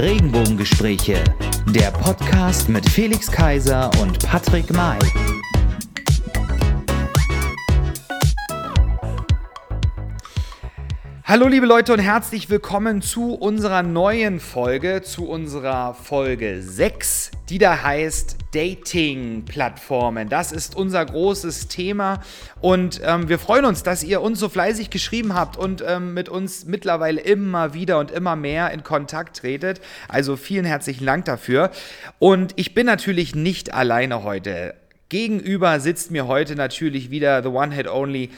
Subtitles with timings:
[0.00, 1.22] Regenbogengespräche,
[1.74, 4.98] der Podcast mit Felix Kaiser und Patrick May.
[11.24, 17.58] Hallo liebe Leute und herzlich willkommen zu unserer neuen Folge, zu unserer Folge 6, die
[17.58, 20.28] da heißt Dating-Plattformen.
[20.28, 22.20] Das ist unser großes Thema
[22.60, 26.28] und ähm, wir freuen uns, dass ihr uns so fleißig geschrieben habt und ähm, mit
[26.28, 29.80] uns mittlerweile immer wieder und immer mehr in Kontakt tretet.
[30.08, 31.70] Also vielen herzlichen Dank dafür.
[32.18, 34.74] Und ich bin natürlich nicht alleine heute.
[35.08, 38.30] Gegenüber sitzt mir heute natürlich wieder The One Head Only,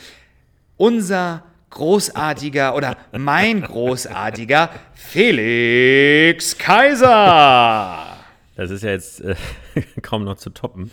[0.76, 8.11] unser großartiger oder mein großartiger Felix Kaiser.
[8.54, 9.34] Das ist ja jetzt äh,
[10.02, 10.90] kaum noch zu toppen.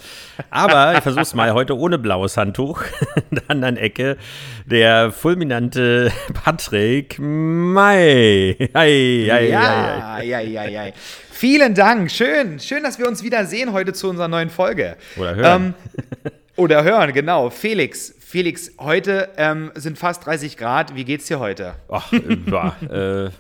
[0.50, 2.84] Aber ich versuche es mal heute ohne blaues Handtuch.
[3.30, 4.18] In der anderen Ecke
[4.66, 8.56] der fulminante Patrick May.
[8.74, 10.94] Hi, hi, ja, hi, hi, hi.
[11.32, 12.12] Vielen Dank.
[12.12, 14.96] Schön, schön, dass wir uns wieder sehen heute zu unserer neuen Folge.
[15.18, 15.76] Oder hören.
[16.24, 17.50] Ähm, oder hören, genau.
[17.50, 20.94] Felix, Felix, heute ähm, sind fast 30 Grad.
[20.94, 21.74] Wie geht's dir heute?
[21.90, 22.14] Ach,
[22.46, 23.32] ja, äh,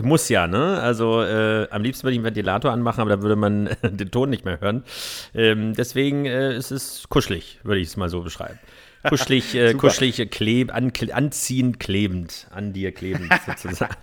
[0.00, 0.80] muss ja, ne?
[0.80, 4.30] Also äh, am liebsten würde ich einen Ventilator anmachen, aber da würde man den Ton
[4.30, 4.84] nicht mehr hören.
[5.34, 8.60] Ähm, deswegen äh, ist es kuschelig, würde ich es mal so beschreiben.
[9.02, 13.96] Kuschelig, äh, kuschelig, kleb, an, anziehend, klebend, an dir klebend sozusagen.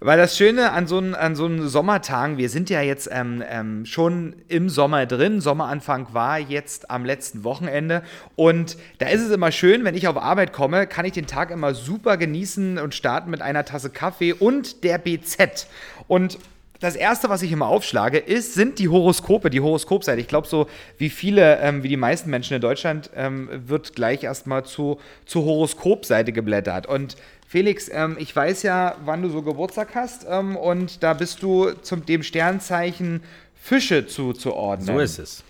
[0.00, 3.84] Weil das Schöne an so, an so einem Sommertagen, wir sind ja jetzt ähm, ähm,
[3.84, 5.40] schon im Sommer drin.
[5.40, 8.02] Sommeranfang war jetzt am letzten Wochenende.
[8.36, 11.50] Und da ist es immer schön, wenn ich auf Arbeit komme, kann ich den Tag
[11.50, 15.66] immer super genießen und starten mit einer Tasse Kaffee und der BZ.
[16.06, 16.38] Und
[16.80, 20.20] das erste, was ich immer aufschlage, ist, sind die Horoskope, die Horoskopseite.
[20.20, 24.22] Ich glaube, so wie viele, ähm, wie die meisten Menschen in Deutschland, ähm, wird gleich
[24.22, 26.86] erstmal zu, zur Horoskopseite geblättert.
[26.86, 27.16] Und
[27.48, 31.72] Felix, ähm, ich weiß ja, wann du so Geburtstag hast ähm, und da bist du
[31.82, 33.22] zum dem Sternzeichen
[33.60, 34.86] Fische zuzuordnen.
[34.86, 35.44] So ist es.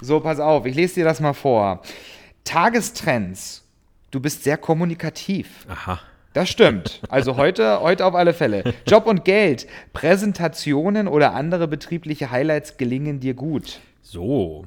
[0.00, 1.82] So, pass auf, ich lese dir das mal vor.
[2.44, 3.62] Tagestrends.
[4.10, 5.66] Du bist sehr kommunikativ.
[5.68, 6.00] Aha.
[6.34, 7.00] Das stimmt.
[7.08, 8.64] Also heute, heute auf alle Fälle.
[8.88, 13.78] Job und Geld, Präsentationen oder andere betriebliche Highlights gelingen dir gut.
[14.02, 14.66] So.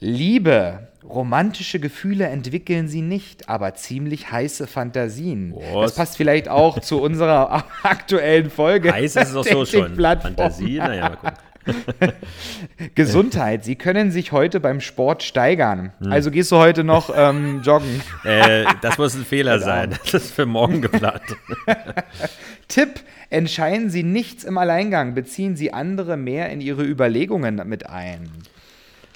[0.00, 5.54] Liebe, romantische Gefühle entwickeln sie nicht, aber ziemlich heiße Fantasien.
[5.54, 5.82] Was?
[5.82, 8.92] Das passt vielleicht auch zu unserer aktuellen Folge.
[8.92, 9.94] Heiß ist es auch so schon.
[9.94, 11.36] Fantasie, naja, mal gucken.
[12.94, 13.64] Gesundheit.
[13.64, 15.92] Sie können sich heute beim Sport steigern.
[16.00, 16.12] Hm.
[16.12, 18.02] Also gehst du heute noch ähm, joggen?
[18.24, 19.98] Äh, das muss ein Fehler sein.
[20.04, 21.22] Das ist für morgen geplant.
[22.68, 25.14] Tipp: Entscheiden Sie nichts im Alleingang.
[25.14, 28.30] Beziehen Sie andere mehr in Ihre Überlegungen mit ein.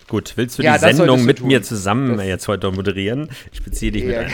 [0.08, 1.48] Gut, willst du ja, die Sendung mit tun.
[1.48, 3.28] mir zusammen das jetzt heute moderieren?
[3.52, 4.22] Ich beziehe dich ja.
[4.22, 4.30] mit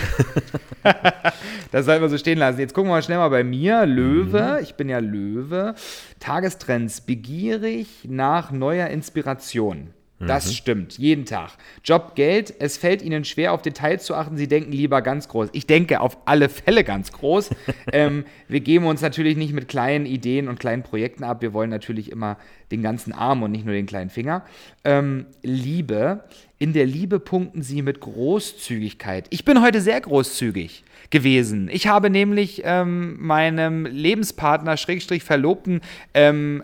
[0.84, 0.94] ein.
[1.70, 2.60] das sollten wir so stehen lassen.
[2.60, 3.86] Jetzt gucken wir mal schnell mal bei mir.
[3.86, 4.62] Löwe, mhm.
[4.62, 5.74] ich bin ja Löwe.
[6.20, 9.94] Tagestrends, begierig nach neuer Inspiration.
[10.26, 10.52] Das mhm.
[10.52, 11.50] stimmt, jeden Tag.
[11.84, 14.36] Job, Geld, es fällt Ihnen schwer, auf Details zu achten.
[14.36, 15.48] Sie denken lieber ganz groß.
[15.52, 17.50] Ich denke auf alle Fälle ganz groß.
[17.92, 21.42] ähm, wir geben uns natürlich nicht mit kleinen Ideen und kleinen Projekten ab.
[21.42, 22.38] Wir wollen natürlich immer
[22.70, 24.44] den ganzen Arm und nicht nur den kleinen Finger.
[24.84, 26.24] Ähm, Liebe.
[26.58, 29.26] In der Liebe punkten Sie mit Großzügigkeit.
[29.30, 31.68] Ich bin heute sehr großzügig gewesen.
[31.72, 35.80] Ich habe nämlich ähm, meinem Lebenspartner, Schrägstrich Verlobten,
[36.14, 36.62] ähm,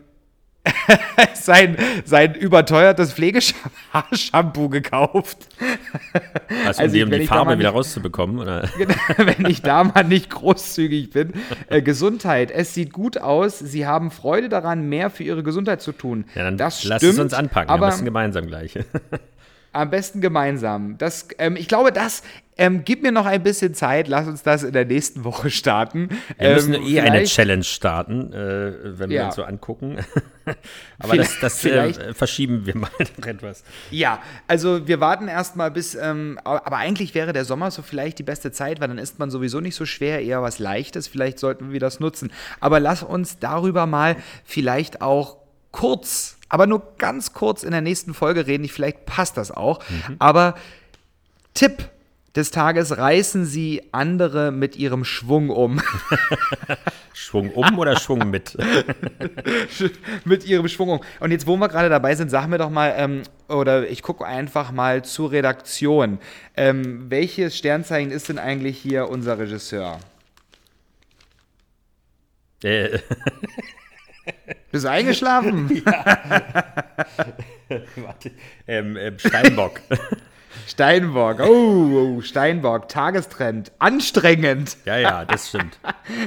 [1.34, 5.48] sein, sein überteuertes Pflegeshampoo gekauft.
[6.66, 8.68] Also, also um die Farbe wieder rauszubekommen, oder?
[8.78, 11.32] Genau, wenn ich da mal nicht großzügig bin.
[11.68, 13.58] Äh, Gesundheit, es sieht gut aus.
[13.58, 16.24] Sie haben Freude daran, mehr für ihre Gesundheit zu tun.
[16.34, 18.78] Ja, dann das lass stimmt, es uns anpacken, aber, am besten gemeinsam gleich.
[19.72, 20.96] Am besten gemeinsam.
[20.98, 22.22] Das, ähm, ich glaube, das
[22.60, 26.08] ähm, gib mir noch ein bisschen Zeit, lass uns das in der nächsten Woche starten.
[26.36, 29.26] Wir ähm, müssen eh eine Challenge starten, äh, wenn wir ja.
[29.26, 29.98] uns so angucken.
[30.98, 33.62] Aber vielleicht, das, das äh, verschieben wir mal noch etwas.
[33.92, 38.22] Ja, also wir warten erstmal bis, ähm, aber eigentlich wäre der Sommer so vielleicht die
[38.22, 41.06] beste Zeit, weil dann ist man sowieso nicht so schwer, eher was Leichtes.
[41.06, 42.32] Vielleicht sollten wir das nutzen.
[42.60, 45.36] Aber lass uns darüber mal vielleicht auch
[45.70, 48.64] kurz aber nur ganz kurz in der nächsten Folge reden.
[48.64, 49.80] Ich, vielleicht passt das auch.
[49.88, 50.16] Mhm.
[50.18, 50.54] Aber
[51.54, 51.90] Tipp
[52.36, 55.80] des Tages, reißen Sie andere mit Ihrem Schwung um.
[57.12, 58.56] Schwung um oder Schwung mit?
[60.24, 61.00] mit Ihrem Schwung um.
[61.20, 64.24] Und jetzt, wo wir gerade dabei sind, sag mir doch mal, ähm, oder ich gucke
[64.24, 66.18] einfach mal zur Redaktion.
[66.56, 69.98] Ähm, welches Sternzeichen ist denn eigentlich hier unser Regisseur?
[72.62, 72.98] Äh.
[74.70, 75.82] Bist du eingeschlafen?
[77.70, 77.80] Ja.
[77.96, 78.30] Warte.
[78.66, 79.80] Ähm, äh, Steinbock.
[80.66, 81.40] Steinbock.
[81.40, 82.88] Oh, oh, Steinbock.
[82.88, 83.72] Tagestrend.
[83.78, 84.78] Anstrengend.
[84.86, 85.78] Ja, ja, das stimmt.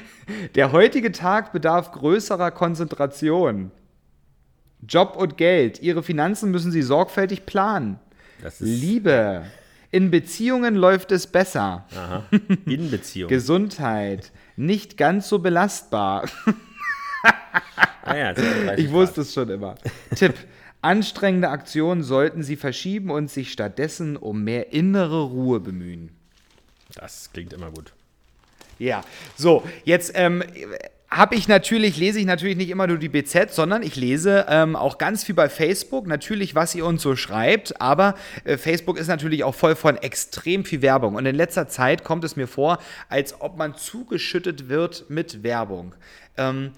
[0.56, 3.72] Der heutige Tag bedarf größerer Konzentration.
[4.88, 5.82] Job und Geld.
[5.82, 8.00] Ihre Finanzen müssen Sie sorgfältig planen.
[8.60, 9.44] Liebe.
[9.90, 11.86] In Beziehungen läuft es besser.
[11.96, 12.24] aha.
[12.66, 13.30] in Beziehung.
[13.30, 14.32] Gesundheit.
[14.56, 16.26] Nicht ganz so belastbar.
[18.04, 19.76] Ah, ja, 36 Ich wusste es schon immer.
[20.16, 20.34] Tipp.
[20.82, 26.10] Anstrengende Aktionen sollten Sie verschieben und sich stattdessen um mehr innere Ruhe bemühen.
[26.96, 27.94] Das klingt immer gut.
[28.80, 29.04] Ja,
[29.36, 30.44] so, jetzt ähm,
[31.12, 34.78] habe ich natürlich, lese ich natürlich nicht immer nur die BZ, sondern ich lese ähm,
[34.78, 38.16] auch ganz viel bei Facebook, natürlich, was ihr uns so schreibt, aber
[38.46, 41.16] äh, Facebook ist natürlich auch voll von extrem viel Werbung.
[41.16, 45.94] Und in letzter Zeit kommt es mir vor, als ob man zugeschüttet wird mit Werbung.
[46.38, 46.72] Ähm,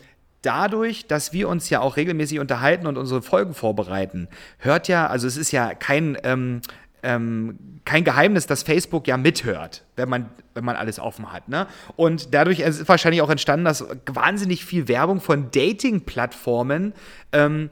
[0.43, 4.27] dadurch, dass wir uns ja auch regelmäßig unterhalten und unsere Folgen vorbereiten,
[4.59, 6.61] hört ja, also es ist ja kein, ähm,
[7.01, 11.49] ähm, kein Geheimnis, dass Facebook ja mithört, wenn man, wenn man alles offen hat.
[11.49, 11.67] Ne?
[11.95, 16.93] Und dadurch ist wahrscheinlich auch entstanden, dass wahnsinnig viel Werbung von Dating-Plattformen
[17.31, 17.69] ähm,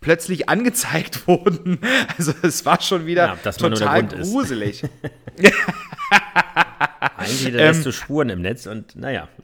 [0.00, 1.78] plötzlich angezeigt wurden.
[2.16, 4.82] Also es war schon wieder Ja, total gruselig.
[7.16, 9.28] Eigentlich Ähm, lässt du Spuren im Netz und naja.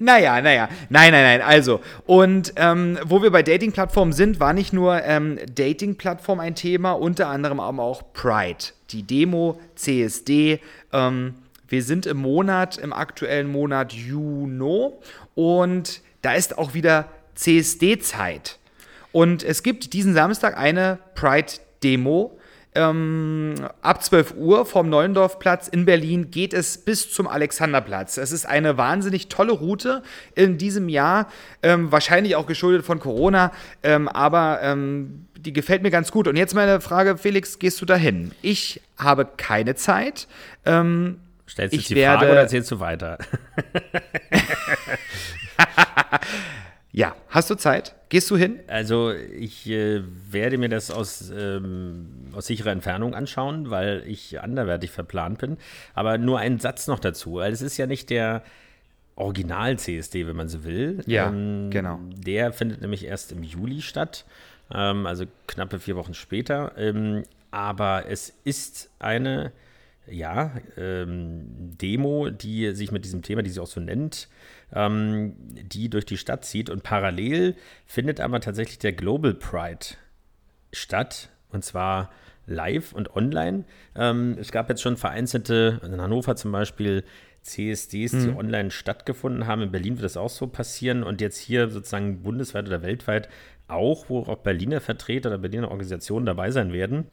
[0.00, 1.42] Naja, naja, nein, nein, nein.
[1.42, 6.92] Also, und ähm, wo wir bei Dating-Plattformen sind, war nicht nur ähm, Dating-Plattform ein Thema,
[6.92, 10.58] unter anderem aber auch Pride, die Demo, CSD.
[10.92, 11.34] Ähm,
[11.68, 15.00] wir sind im Monat, im aktuellen Monat Juno
[15.34, 18.58] und da ist auch wieder CSD-Zeit.
[19.14, 22.36] Und es gibt diesen Samstag eine Pride-Demo.
[22.74, 28.16] Ähm, ab 12 Uhr vom Neuendorfplatz in Berlin geht es bis zum Alexanderplatz.
[28.16, 30.02] Es ist eine wahnsinnig tolle Route
[30.34, 31.28] in diesem Jahr,
[31.62, 33.52] ähm, wahrscheinlich auch geschuldet von Corona,
[33.84, 36.26] ähm, aber ähm, die gefällt mir ganz gut.
[36.26, 38.32] Und jetzt meine Frage, Felix, gehst du dahin?
[38.42, 40.26] Ich habe keine Zeit.
[40.66, 43.18] Ähm, Stellst du die Frage werde- oder erzählst du weiter?
[46.94, 47.96] ja, hast du Zeit?
[48.08, 48.60] Gehst du hin?
[48.68, 50.00] Also ich äh,
[50.30, 55.56] werde mir das aus, ähm, aus sicherer Entfernung anschauen, weil ich anderweitig verplant bin.
[55.94, 58.44] Aber nur ein Satz noch dazu, es ist ja nicht der
[59.16, 61.02] Original-CSD, wenn man so will.
[61.06, 61.98] Ja, genau.
[62.16, 64.24] Der findet nämlich erst im Juli statt,
[64.72, 66.74] ähm, also knappe vier Wochen später.
[66.76, 69.50] Ähm, aber es ist eine
[70.06, 71.44] ja, ähm,
[71.80, 74.28] Demo, die sich mit diesem Thema, die sie auch so nennt,
[74.74, 76.68] ähm, die durch die Stadt zieht.
[76.68, 77.54] Und parallel
[77.86, 79.86] findet aber tatsächlich der Global Pride
[80.72, 81.30] statt.
[81.50, 82.10] Und zwar
[82.46, 83.64] live und online.
[83.94, 87.04] Ähm, es gab jetzt schon vereinzelte, in Hannover zum Beispiel,
[87.44, 89.60] CSDs, die online stattgefunden haben.
[89.60, 91.02] In Berlin wird das auch so passieren.
[91.02, 93.28] Und jetzt hier sozusagen bundesweit oder weltweit
[93.68, 97.10] auch, wo auch Berliner Vertreter oder Berliner Organisationen dabei sein werden.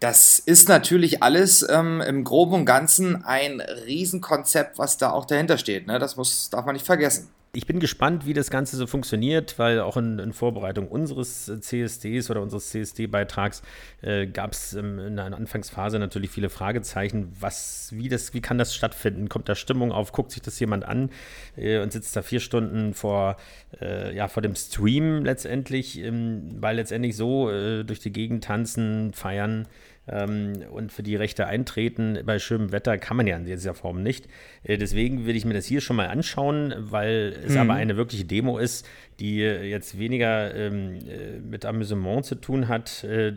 [0.00, 5.58] Das ist natürlich alles ähm, im Groben und Ganzen ein Riesenkonzept, was da auch dahinter
[5.58, 5.86] steht.
[5.88, 5.98] Ne?
[5.98, 7.28] Das muss, darf man nicht vergessen.
[7.54, 11.60] Ich bin gespannt, wie das Ganze so funktioniert, weil auch in, in Vorbereitung unseres äh,
[11.60, 13.62] CSDs oder unseres CSD-Beitrags
[14.02, 17.32] äh, gab es ähm, in der Anfangsphase natürlich viele Fragezeichen.
[17.40, 19.30] Was, wie, das, wie kann das stattfinden?
[19.30, 20.12] Kommt da Stimmung auf?
[20.12, 21.10] Guckt sich das jemand an
[21.56, 23.38] äh, und sitzt da vier Stunden vor,
[23.80, 29.14] äh, ja, vor dem Stream letztendlich, ähm, weil letztendlich so äh, durch die Gegend tanzen,
[29.14, 29.66] feiern
[30.10, 34.02] ähm, und für die Rechte eintreten bei schönem Wetter kann man ja in dieser Form
[34.02, 34.28] nicht.
[34.62, 38.24] Äh, deswegen will ich mir das hier schon mal anschauen, weil es aber eine wirkliche
[38.24, 38.86] Demo ist,
[39.20, 43.02] die jetzt weniger ähm, äh, mit Amüsement zu tun hat.
[43.04, 43.34] Äh,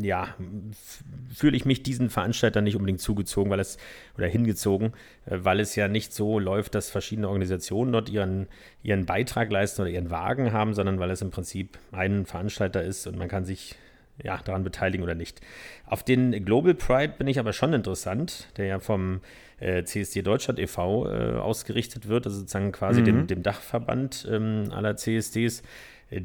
[0.00, 0.34] ja,
[1.34, 3.76] fühle ich mich diesen Veranstaltern nicht unbedingt zugezogen, weil es
[4.16, 4.92] oder hingezogen,
[5.26, 8.48] äh, weil es ja nicht so läuft, dass verschiedene Organisationen dort ihren,
[8.82, 13.06] ihren Beitrag leisten oder ihren Wagen haben, sondern weil es im Prinzip ein Veranstalter ist
[13.06, 13.76] und man kann sich
[14.22, 15.40] ja, daran beteiligen oder nicht.
[15.86, 19.20] Auf den Global Pride bin ich aber schon interessant, der ja vom
[19.58, 21.08] äh, CSD Deutschland e.V.
[21.08, 25.62] Äh, ausgerichtet wird, also sozusagen quasi dem, dem Dachverband ähm, aller CSDs.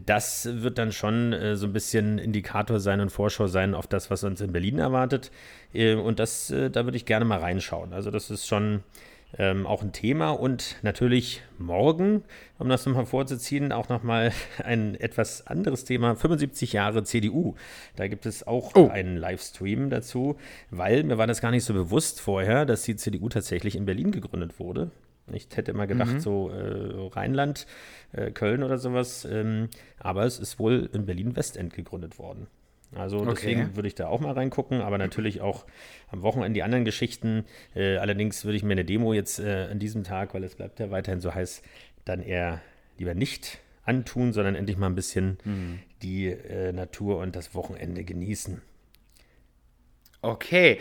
[0.06, 4.12] Das wird dann schon äh, so ein bisschen Indikator sein und Vorschau sein auf das,
[4.12, 5.32] was uns in Berlin erwartet.
[5.74, 7.92] Äh, und das, äh, da würde ich gerne mal reinschauen.
[7.94, 8.84] Also das ist schon
[9.38, 12.24] ähm, auch ein Thema und natürlich morgen,
[12.60, 14.32] um das nochmal vorzuziehen, auch nochmal
[14.64, 17.56] ein etwas anderes Thema, 75 Jahre CDU.
[17.96, 18.88] Da gibt es auch Oh.
[18.90, 20.38] einen Livestream dazu,
[20.70, 24.12] weil mir war das gar nicht so bewusst vorher, dass die CDU tatsächlich in Berlin
[24.12, 24.92] gegründet wurde.
[25.34, 27.66] Ich hätte immer gedacht, so äh, Rheinland,
[28.12, 32.48] äh, Köln oder sowas, ähm, aber es ist wohl in Berlin-Westend gegründet worden.
[32.94, 35.66] Also deswegen würde ich da auch mal reingucken, aber natürlich auch
[36.10, 37.46] am Wochenende die anderen Geschichten.
[37.74, 40.80] Äh, allerdings würde ich mir eine Demo jetzt äh, an diesem Tag, weil es bleibt
[40.80, 41.62] ja weiterhin so heiß,
[42.04, 42.62] dann eher
[42.98, 45.38] lieber nicht antun, sondern endlich mal ein bisschen
[46.02, 48.62] die äh, Natur und das Wochenende genießen.
[50.24, 50.78] Okay.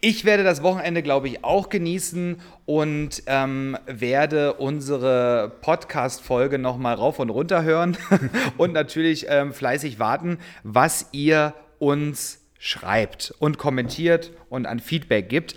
[0.00, 7.18] Ich werde das Wochenende, glaube ich, auch genießen und ähm, werde unsere Podcast-Folge nochmal rauf
[7.18, 7.96] und runter hören
[8.56, 15.56] und natürlich ähm, fleißig warten, was ihr uns schreibt und kommentiert und an Feedback gibt.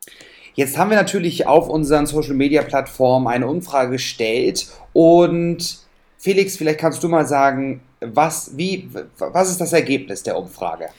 [0.56, 5.79] Jetzt haben wir natürlich auf unseren Social-Media-Plattformen eine Umfrage gestellt und
[6.17, 8.89] Felix, vielleicht kannst du mal sagen, was, wie,
[9.20, 10.89] was ist das Ergebnis der Umfrage?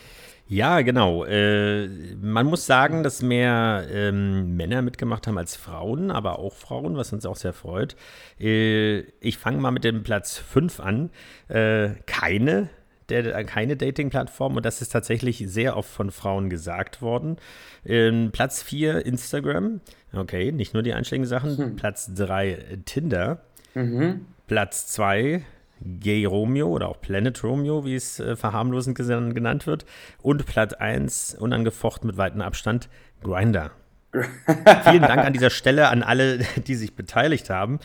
[0.48, 1.24] Ja, genau.
[1.26, 1.88] Äh,
[2.20, 7.12] man muss sagen, dass mehr ähm, Männer mitgemacht haben als Frauen, aber auch Frauen, was
[7.12, 7.96] uns auch sehr freut.
[8.40, 11.10] Äh, ich fange mal mit dem Platz 5 an.
[11.48, 12.70] Äh, keine,
[13.10, 17.36] der, keine Dating-Plattform und das ist tatsächlich sehr oft von Frauen gesagt worden.
[17.84, 19.82] Ähm, Platz 4 Instagram.
[20.14, 21.58] Okay, nicht nur die einschlägigen Sachen.
[21.58, 21.76] Hm.
[21.76, 23.42] Platz 3 Tinder.
[23.74, 24.24] Mhm.
[24.46, 25.44] Platz 2
[25.80, 29.86] Gay Romeo oder auch Planet Romeo, wie es äh, verharmlosend genannt wird.
[30.22, 32.88] Und Platz 1, unangefochten mit weitem Abstand,
[33.22, 33.72] Grinder.
[34.10, 37.78] Vielen Dank an dieser Stelle an alle, die sich beteiligt haben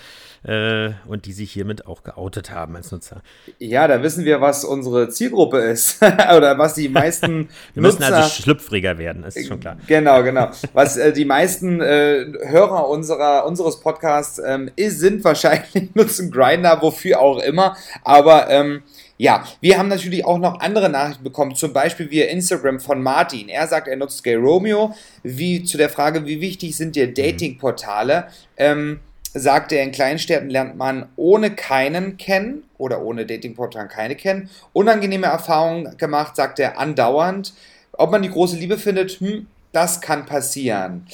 [0.43, 3.21] äh, und die sich hiermit auch geoutet haben als Nutzer.
[3.59, 6.01] Ja, da wissen wir, was unsere Zielgruppe ist
[6.35, 9.75] oder was die meisten Wir müssen Nutzer, also schlüpfriger werden, ist schon klar.
[9.85, 10.49] Genau, genau.
[10.71, 17.19] Was äh, die meisten äh, Hörer unserer, unseres Podcasts ähm, sind wahrscheinlich nutzen Grinder, wofür
[17.19, 18.83] auch immer, aber ähm,
[19.17, 23.47] ja, wir haben natürlich auch noch andere Nachrichten bekommen, zum Beispiel via Instagram von Martin.
[23.47, 24.95] Er sagt, er nutzt Gay Romeo.
[25.21, 28.27] Wie zu der Frage, wie wichtig sind dir Datingportale?
[28.57, 28.99] Ähm,
[29.33, 34.49] sagt er, in Kleinstädten lernt man ohne keinen kennen oder ohne Datingportal keine kennen.
[34.73, 37.53] Unangenehme Erfahrungen gemacht, sagt er andauernd.
[37.93, 41.07] Ob man die große Liebe findet, hm, das kann passieren.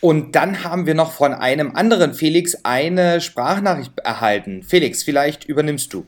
[0.00, 4.62] Und dann haben wir noch von einem anderen Felix eine Sprachnachricht erhalten.
[4.62, 6.06] Felix, vielleicht übernimmst du.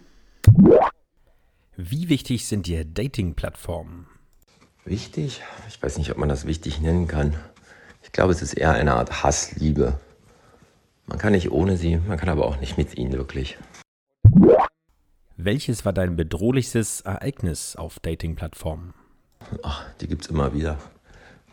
[1.76, 4.06] Wie wichtig sind dir Dating-Plattformen?
[4.84, 5.42] Wichtig?
[5.68, 7.36] Ich weiß nicht, ob man das wichtig nennen kann.
[8.02, 9.98] Ich glaube, es ist eher eine Art Hassliebe.
[11.06, 13.58] Man kann nicht ohne sie, man kann aber auch nicht mit ihnen wirklich.
[15.36, 18.94] Welches war dein bedrohlichstes Ereignis auf Dating-Plattformen?
[19.62, 20.78] Ach, die gibt es immer wieder.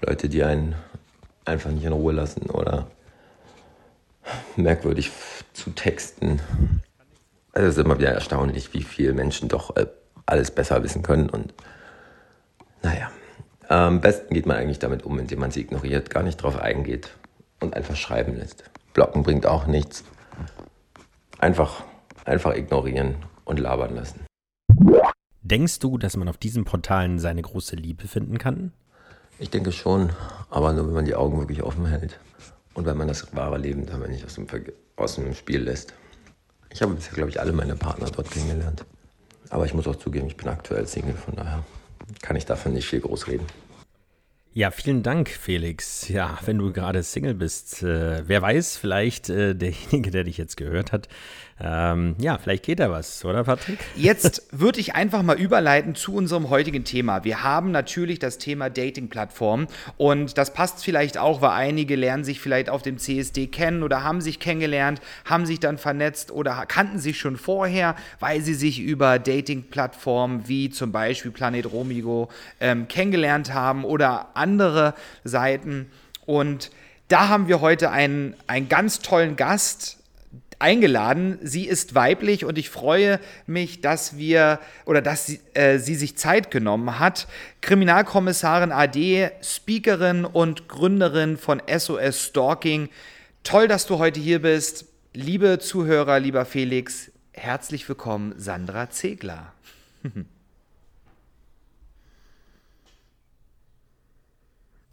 [0.01, 0.75] Leute, die einen
[1.45, 2.87] einfach nicht in Ruhe lassen oder
[4.55, 5.11] merkwürdig
[5.53, 6.39] zu texten.
[7.53, 9.85] Also es ist immer wieder erstaunlich, wie viele Menschen doch äh,
[10.25, 11.29] alles besser wissen können.
[11.29, 11.53] Und
[12.81, 13.11] naja,
[13.69, 17.11] am besten geht man eigentlich damit um, indem man sie ignoriert, gar nicht drauf eingeht
[17.59, 18.63] und einfach schreiben lässt.
[18.93, 20.03] Blocken bringt auch nichts.
[21.39, 21.83] Einfach,
[22.25, 24.25] einfach ignorieren und labern lassen.
[25.41, 28.73] Denkst du, dass man auf diesen Portalen seine große Liebe finden kann?
[29.39, 30.11] Ich denke schon,
[30.49, 32.19] aber nur wenn man die Augen wirklich offen hält
[32.73, 34.47] und wenn man das wahre Leben dabei nicht aus dem,
[34.95, 35.93] aus dem Spiel lässt.
[36.73, 38.83] Ich habe bisher, glaube ich, alle meine Partner dort kennengelernt.
[39.49, 41.63] Aber ich muss auch zugeben, ich bin aktuell Single, von daher
[42.21, 43.45] kann ich davon nicht viel groß reden.
[44.55, 46.09] Ja, vielen Dank, Felix.
[46.09, 50.57] Ja, wenn du gerade Single bist, äh, wer weiß, vielleicht äh, derjenige, der dich jetzt
[50.57, 51.09] gehört hat,
[51.59, 53.79] ähm, ja, vielleicht geht da was, oder Patrick?
[53.95, 57.23] Jetzt würde ich einfach mal überleiten zu unserem heutigen Thema.
[57.23, 59.67] Wir haben natürlich das Thema Dating-Plattformen
[59.97, 64.03] und das passt vielleicht auch, weil einige lernen sich vielleicht auf dem CSD kennen oder
[64.03, 68.79] haben sich kennengelernt, haben sich dann vernetzt oder kannten sich schon vorher, weil sie sich
[68.79, 72.29] über Dating-Plattformen wie zum Beispiel Planet Romigo
[72.59, 75.91] ähm, kennengelernt haben oder andere Seiten.
[76.25, 76.71] Und
[77.09, 80.02] da haben wir heute einen, einen ganz tollen Gast
[80.63, 81.37] eingeladen.
[81.41, 86.15] Sie ist weiblich und ich freue mich, dass wir oder dass sie, äh, sie sich
[86.15, 87.27] Zeit genommen hat.
[87.59, 92.89] Kriminalkommissarin AD, Speakerin und Gründerin von SOS Stalking.
[93.43, 94.85] Toll, dass du heute hier bist.
[95.13, 99.53] Liebe Zuhörer, lieber Felix, herzlich willkommen, Sandra Zegler.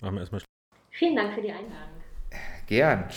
[0.01, 0.43] Machen wir erstmal.
[0.91, 2.03] Vielen Dank für die Einladung.
[2.67, 3.09] Gern.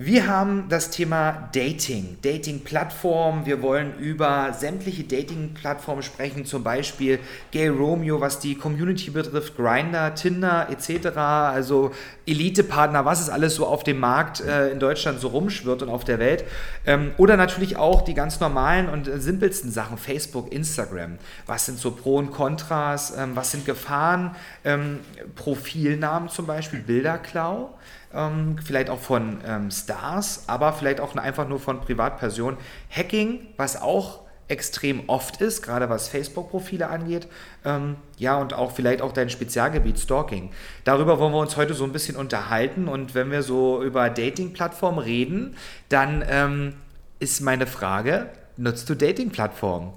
[0.00, 3.46] Wir haben das Thema Dating, Dating-Plattformen.
[3.46, 7.18] Wir wollen über sämtliche Dating-Plattformen sprechen, zum Beispiel
[7.50, 11.16] Gay Romeo, was die Community betrifft, Grinder, Tinder etc.
[11.16, 11.90] Also
[12.26, 16.04] Elite-Partner, was es alles so auf dem Markt äh, in Deutschland so rumschwirrt und auf
[16.04, 16.44] der Welt.
[16.86, 21.18] Ähm, oder natürlich auch die ganz normalen und äh, simpelsten Sachen, Facebook, Instagram.
[21.46, 23.14] Was sind so Pro und Kontras?
[23.18, 24.36] Ähm, was sind Gefahren?
[24.64, 25.00] Ähm,
[25.34, 27.74] Profilnamen zum Beispiel, Bilderklau
[28.14, 32.58] ähm, vielleicht auch von ähm, Stars, aber vielleicht auch einfach nur von Privatpersonen.
[32.90, 37.28] Hacking, was auch extrem oft ist, gerade was Facebook-Profile angeht.
[37.64, 40.50] Ähm, ja, und auch vielleicht auch dein Spezialgebiet Stalking.
[40.84, 42.88] Darüber wollen wir uns heute so ein bisschen unterhalten.
[42.88, 45.56] Und wenn wir so über Dating-Plattformen reden,
[45.90, 46.74] dann ähm,
[47.20, 49.92] ist meine Frage, nutzt du Dating-Plattformen?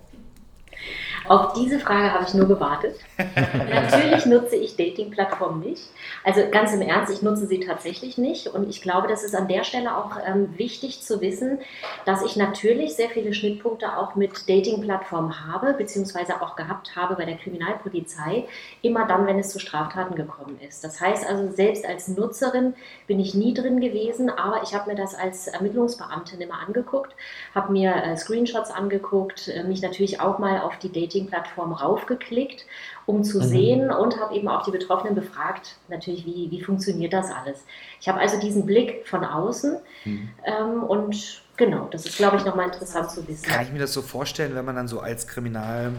[1.27, 2.95] Auf diese Frage habe ich nur gewartet.
[3.69, 5.83] Natürlich nutze ich Dating-Plattformen nicht.
[6.23, 8.47] Also ganz im Ernst, ich nutze sie tatsächlich nicht.
[8.47, 11.59] Und ich glaube, das ist an der Stelle auch ähm, wichtig zu wissen,
[12.05, 17.25] dass ich natürlich sehr viele Schnittpunkte auch mit Dating-Plattformen habe, beziehungsweise auch gehabt habe bei
[17.25, 18.45] der Kriminalpolizei,
[18.81, 20.83] immer dann, wenn es zu Straftaten gekommen ist.
[20.83, 22.73] Das heißt also, selbst als Nutzerin
[23.05, 27.15] bin ich nie drin gewesen, aber ich habe mir das als Ermittlungsbeamtin immer angeguckt,
[27.53, 32.65] habe mir äh, Screenshots angeguckt, äh, mich natürlich auch mal auf die Dating Dating-Plattform raufgeklickt,
[33.05, 33.43] um zu mhm.
[33.43, 37.65] sehen und habe eben auch die Betroffenen befragt, natürlich, wie, wie funktioniert das alles.
[37.99, 40.29] Ich habe also diesen Blick von außen mhm.
[40.45, 43.43] ähm, und genau, das ist, glaube ich, nochmal interessant zu wissen.
[43.43, 45.93] Kann ich mir das so vorstellen, wenn man dann so als Kriminal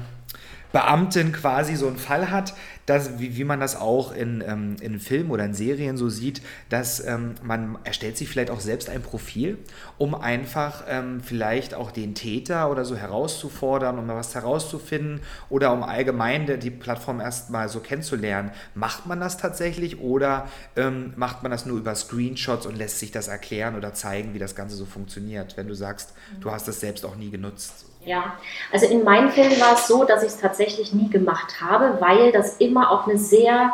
[0.73, 2.55] Beamtin quasi so einen Fall hat,
[2.87, 6.43] dass, wie, wie man das auch in, ähm, in Filmen oder in Serien so sieht,
[6.69, 9.59] dass ähm, man erstellt sich vielleicht auch selbst ein Profil,
[9.99, 15.73] um einfach ähm, vielleicht auch den Täter oder so herauszufordern, um mal was herauszufinden oder
[15.73, 18.51] um allgemein die Plattform erstmal so kennenzulernen.
[18.75, 23.13] Macht man das tatsächlich oder ähm, macht man das nur über Screenshots und lässt sich
[23.13, 26.81] das erklären oder zeigen, wie das Ganze so funktioniert, wenn du sagst, du hast das
[26.81, 27.92] selbst auch nie genutzt?
[28.05, 28.37] Ja,
[28.73, 32.33] also in meinen Fällen war es so, dass ich es tatsächlich nie gemacht habe, weil
[32.33, 33.73] das immer auch eine sehr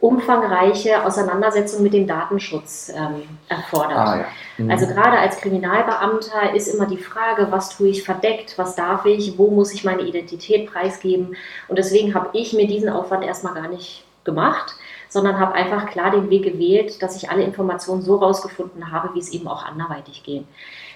[0.00, 3.98] umfangreiche Auseinandersetzung mit dem Datenschutz ähm, erfordert.
[3.98, 4.64] Ah, ja.
[4.64, 4.70] mhm.
[4.70, 9.38] Also gerade als Kriminalbeamter ist immer die Frage, was tue ich verdeckt, was darf ich,
[9.38, 11.36] wo muss ich meine Identität preisgeben.
[11.66, 14.76] Und deswegen habe ich mir diesen Aufwand erstmal gar nicht gemacht,
[15.08, 19.20] sondern habe einfach klar den Weg gewählt, dass ich alle Informationen so rausgefunden habe, wie
[19.20, 20.44] es eben auch anderweitig geht.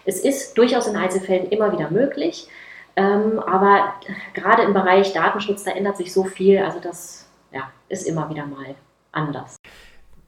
[0.04, 2.48] Es ist durchaus in Einzelfällen immer wieder möglich,
[2.96, 3.94] ähm, aber
[4.34, 6.58] gerade im Bereich Datenschutz, da ändert sich so viel.
[6.58, 8.74] Also das ja, ist immer wieder mal
[9.12, 9.56] anders.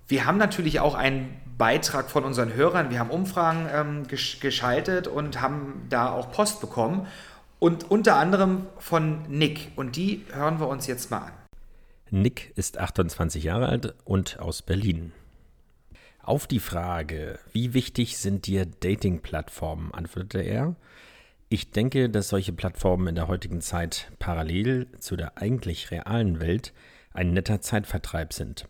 [0.06, 2.90] Wir haben natürlich auch einen Beitrag von unseren Hörern.
[2.90, 7.06] Wir haben Umfragen ähm, gesch geschaltet und haben da auch Post bekommen.
[7.58, 9.72] Und unter anderem von Nick.
[9.76, 11.32] Und die hören wir uns jetzt mal an.
[12.10, 15.12] Nick ist 28 Jahre alt und aus Berlin.
[16.22, 20.74] Auf die Frage, wie wichtig sind dir Dating-Plattformen, antwortete er,
[21.48, 26.72] ich denke, dass solche Plattformen in der heutigen Zeit parallel zu der eigentlich realen Welt
[27.12, 28.68] ein netter Zeitvertreib sind.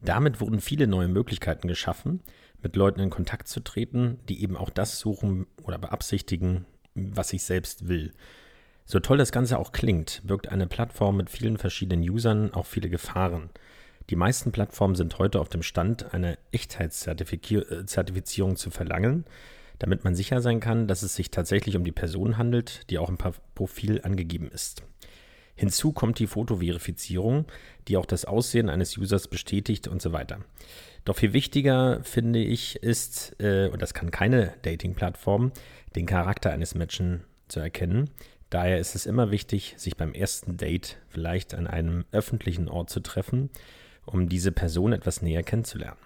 [0.00, 2.20] Damit wurden viele neue Möglichkeiten geschaffen,
[2.62, 7.42] mit Leuten in Kontakt zu treten, die eben auch das suchen oder beabsichtigen, was ich
[7.42, 8.12] selbst will.
[8.84, 12.88] So toll das Ganze auch klingt, birgt eine Plattform mit vielen verschiedenen Usern auch viele
[12.88, 13.50] Gefahren.
[14.10, 19.24] Die meisten Plattformen sind heute auf dem Stand, eine Echtheitszertifizierung zu verlangen,
[19.82, 23.08] damit man sicher sein kann, dass es sich tatsächlich um die Person handelt, die auch
[23.08, 23.18] im
[23.56, 24.84] Profil angegeben ist.
[25.56, 27.46] Hinzu kommt die Fotoverifizierung,
[27.88, 30.38] die auch das Aussehen eines Users bestätigt und so weiter.
[31.04, 35.50] Doch viel wichtiger finde ich ist, äh, und das kann keine Dating-Plattform,
[35.96, 38.08] den Charakter eines Menschen zu erkennen.
[38.50, 43.00] Daher ist es immer wichtig, sich beim ersten Date vielleicht an einem öffentlichen Ort zu
[43.00, 43.50] treffen,
[44.06, 45.98] um diese Person etwas näher kennenzulernen.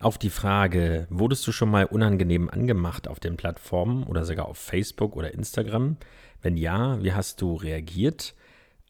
[0.00, 4.56] Auf die Frage, wurdest du schon mal unangenehm angemacht auf den Plattformen oder sogar auf
[4.56, 5.96] Facebook oder Instagram?
[6.40, 8.36] Wenn ja, wie hast du reagiert?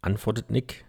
[0.02, 0.84] Antwortet Nick.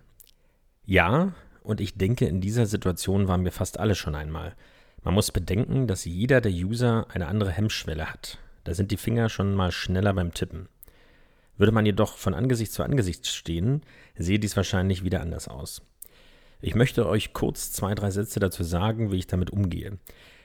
[0.85, 1.31] Ja,
[1.63, 4.55] und ich denke, in dieser Situation waren wir fast alle schon einmal.
[5.03, 8.39] Man muss bedenken, dass jeder der User eine andere Hemmschwelle hat.
[8.65, 10.67] Da sind die Finger schon mal schneller beim Tippen.
[11.55, 13.83] Würde man jedoch von Angesicht zu Angesicht stehen,
[14.17, 15.81] sehe dies wahrscheinlich wieder anders aus.
[16.61, 19.97] Ich möchte euch kurz zwei, drei Sätze dazu sagen, wie ich damit umgehe.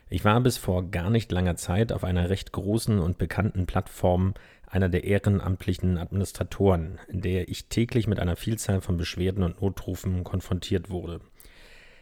[0.09, 4.35] Ich war bis vor gar nicht langer Zeit auf einer recht großen und bekannten Plattform
[4.69, 10.23] einer der ehrenamtlichen Administratoren, in der ich täglich mit einer Vielzahl von Beschwerden und Notrufen
[10.23, 11.21] konfrontiert wurde.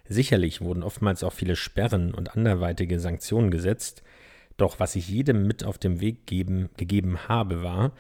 [0.07, 4.03] Sicherlich wurden oftmals auch viele Sperren und anderweitige Sanktionen gesetzt,
[4.59, 7.93] doch was ich jedem mit auf den Weg geben, gegeben habe, war,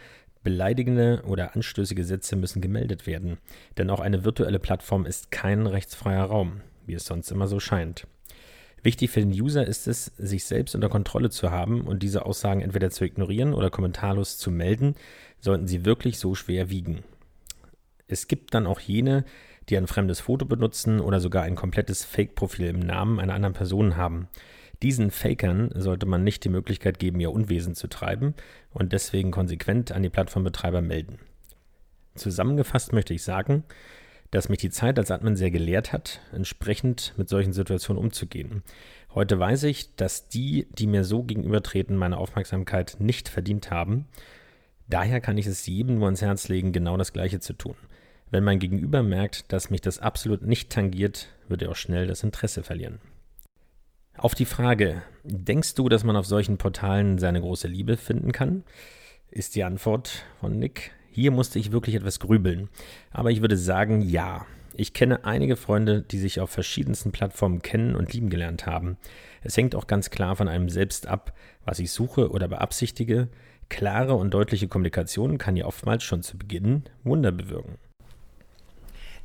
[0.43, 3.39] Beleidigende oder anstößige Sätze müssen gemeldet werden,
[3.79, 8.07] denn auch eine virtuelle Plattform ist kein rechtsfreier Raum, wie es sonst immer so scheint.
[8.83, 12.61] Wichtig für den User ist es, sich selbst unter Kontrolle zu haben und diese Aussagen
[12.61, 14.97] entweder zu ignorieren oder kommentarlos zu melden,
[15.39, 17.05] sollten sie wirklich so schwer wiegen.
[18.09, 19.25] Es gibt dann auch jene,
[19.69, 23.97] die ein fremdes Foto benutzen oder sogar ein komplettes Fake-Profil im Namen einer anderen Person
[23.97, 24.29] haben.
[24.83, 28.35] Diesen Fakern sollte man nicht die Möglichkeit geben, ihr Unwesen zu treiben
[28.73, 31.19] und deswegen konsequent an die Plattformbetreiber melden.
[32.15, 33.65] Zusammengefasst möchte ich sagen,
[34.31, 38.63] dass mich die Zeit als Admin sehr gelehrt hat, entsprechend mit solchen Situationen umzugehen.
[39.15, 44.07] Heute weiß ich, dass die, die mir so gegenübertreten, meine Aufmerksamkeit nicht verdient haben.
[44.89, 47.77] Daher kann ich es jedem nur ans Herz legen, genau das Gleiche zu tun.
[48.31, 52.23] Wenn mein Gegenüber merkt, dass mich das absolut nicht tangiert, wird er auch schnell das
[52.23, 53.01] Interesse verlieren.
[54.19, 58.63] Auf die Frage, denkst du, dass man auf solchen Portalen seine große Liebe finden kann?
[59.31, 62.69] Ist die Antwort von Nick Hier musste ich wirklich etwas grübeln.
[63.11, 64.47] Aber ich würde sagen, ja.
[64.75, 68.97] Ich kenne einige Freunde, die sich auf verschiedensten Plattformen kennen und lieben gelernt haben.
[69.43, 73.29] Es hängt auch ganz klar von einem selbst ab, was ich suche oder beabsichtige.
[73.69, 77.79] Klare und deutliche Kommunikation kann ja oftmals schon zu Beginn Wunder bewirken.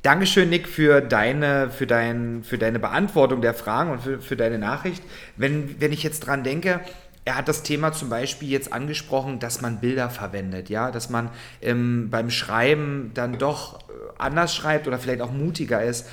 [0.03, 4.59] Dankeschön, Nick, für deine, für, dein, für deine Beantwortung der Fragen und für, für deine
[4.59, 5.03] Nachricht.
[5.35, 6.81] Wenn, wenn ich jetzt dran denke,
[7.25, 11.29] er hat das Thema zum Beispiel jetzt angesprochen, dass man Bilder verwendet, ja, dass man
[11.61, 16.07] ähm, beim Schreiben dann doch äh, anders schreibt oder vielleicht auch mutiger ist.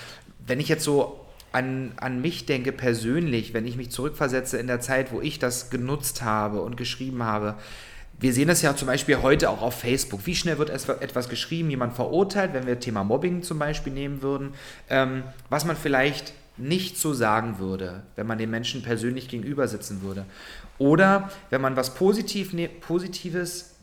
[0.44, 1.20] Wenn ich jetzt so
[1.52, 5.70] an, an mich denke persönlich, wenn ich mich zurückversetze in der Zeit, wo ich das
[5.70, 7.54] genutzt habe und geschrieben habe,
[8.24, 10.24] wir sehen das ja zum Beispiel heute auch auf Facebook.
[10.24, 14.54] Wie schnell wird etwas geschrieben, jemand verurteilt, wenn wir Thema Mobbing zum Beispiel nehmen würden,
[14.88, 20.00] ähm, was man vielleicht nicht so sagen würde, wenn man den Menschen persönlich gegenüber sitzen
[20.00, 20.24] würde.
[20.78, 23.74] Oder wenn man was Positiv, ne, Positives,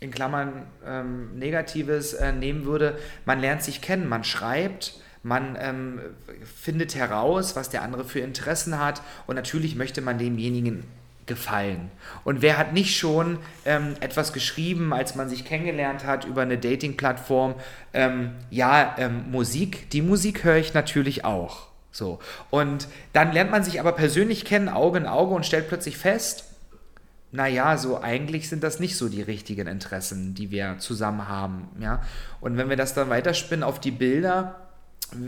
[0.00, 6.00] in Klammern ähm, Negatives äh, nehmen würde, man lernt sich kennen, man schreibt, man ähm,
[6.44, 10.84] findet heraus, was der andere für Interessen hat und natürlich möchte man demjenigen
[11.28, 11.90] gefallen.
[12.24, 16.58] Und wer hat nicht schon ähm, etwas geschrieben, als man sich kennengelernt hat über eine
[16.58, 17.54] Dating-Plattform?
[17.92, 21.68] Ähm, ja, ähm, Musik, die Musik höre ich natürlich auch.
[21.92, 22.18] So.
[22.50, 26.44] Und dann lernt man sich aber persönlich kennen, Auge in Auge und stellt plötzlich fest,
[27.30, 31.68] naja, so eigentlich sind das nicht so die richtigen Interessen, die wir zusammen haben.
[31.78, 32.02] Ja?
[32.40, 34.67] Und wenn wir das dann weiterspinnen auf die Bilder,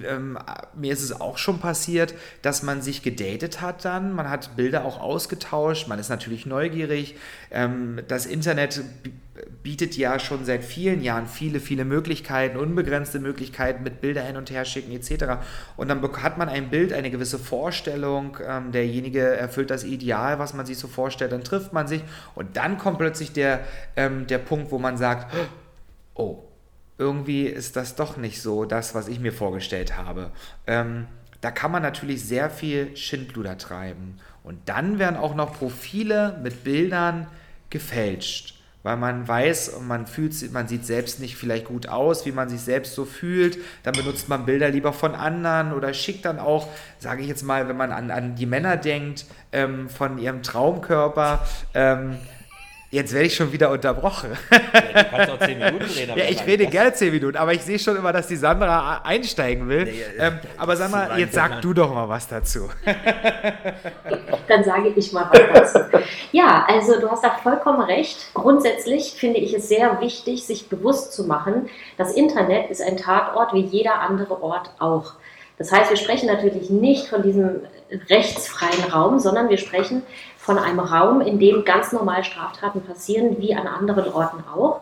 [0.06, 0.38] ähm,
[0.74, 4.84] mir ist es auch schon passiert, dass man sich gedatet hat dann, man hat Bilder
[4.84, 7.16] auch ausgetauscht, man ist natürlich neugierig.
[7.50, 8.82] Ähm, das Internet
[9.62, 14.50] bietet ja schon seit vielen Jahren viele, viele Möglichkeiten, unbegrenzte Möglichkeiten mit Bilder hin und
[14.50, 15.40] her schicken etc.
[15.76, 20.54] Und dann hat man ein Bild, eine gewisse Vorstellung, ähm, derjenige erfüllt das Ideal, was
[20.54, 22.02] man sich so vorstellt, dann trifft man sich
[22.34, 23.60] und dann kommt plötzlich der,
[23.96, 25.32] ähm, der Punkt, wo man sagt,
[26.14, 26.49] oh,
[27.00, 30.30] irgendwie ist das doch nicht so das, was ich mir vorgestellt habe.
[30.66, 31.06] Ähm,
[31.40, 34.20] da kann man natürlich sehr viel Schindluder treiben.
[34.44, 37.26] Und dann werden auch noch Profile mit Bildern
[37.70, 42.32] gefälscht, weil man weiß und man fühlt, man sieht selbst nicht vielleicht gut aus, wie
[42.32, 43.58] man sich selbst so fühlt.
[43.82, 47.66] Dann benutzt man Bilder lieber von anderen oder schickt dann auch, sage ich jetzt mal,
[47.68, 51.46] wenn man an, an die Männer denkt, ähm, von ihrem Traumkörper.
[51.72, 52.18] Ähm,
[52.92, 54.36] Jetzt werde ich schon wieder unterbrochen.
[54.50, 56.12] Ja, du kannst auch zehn Minuten reden.
[56.16, 59.68] ja, ich rede gerne zehn Minuten, aber ich sehe schon immer, dass die Sandra einsteigen
[59.68, 59.84] will.
[59.84, 62.68] Nee, ähm, aber sag mal, jetzt sag du doch mal was dazu.
[64.48, 66.04] Dann sage ich mal was dazu.
[66.32, 68.34] Ja, also du hast da vollkommen recht.
[68.34, 73.54] Grundsätzlich finde ich es sehr wichtig, sich bewusst zu machen, das Internet ist ein Tatort
[73.54, 75.12] wie jeder andere Ort auch.
[75.58, 77.60] Das heißt, wir sprechen natürlich nicht von diesem
[78.08, 80.02] rechtsfreien Raum, sondern wir sprechen
[80.50, 84.80] von einem Raum, in dem ganz normal Straftaten passieren, wie an anderen Orten auch.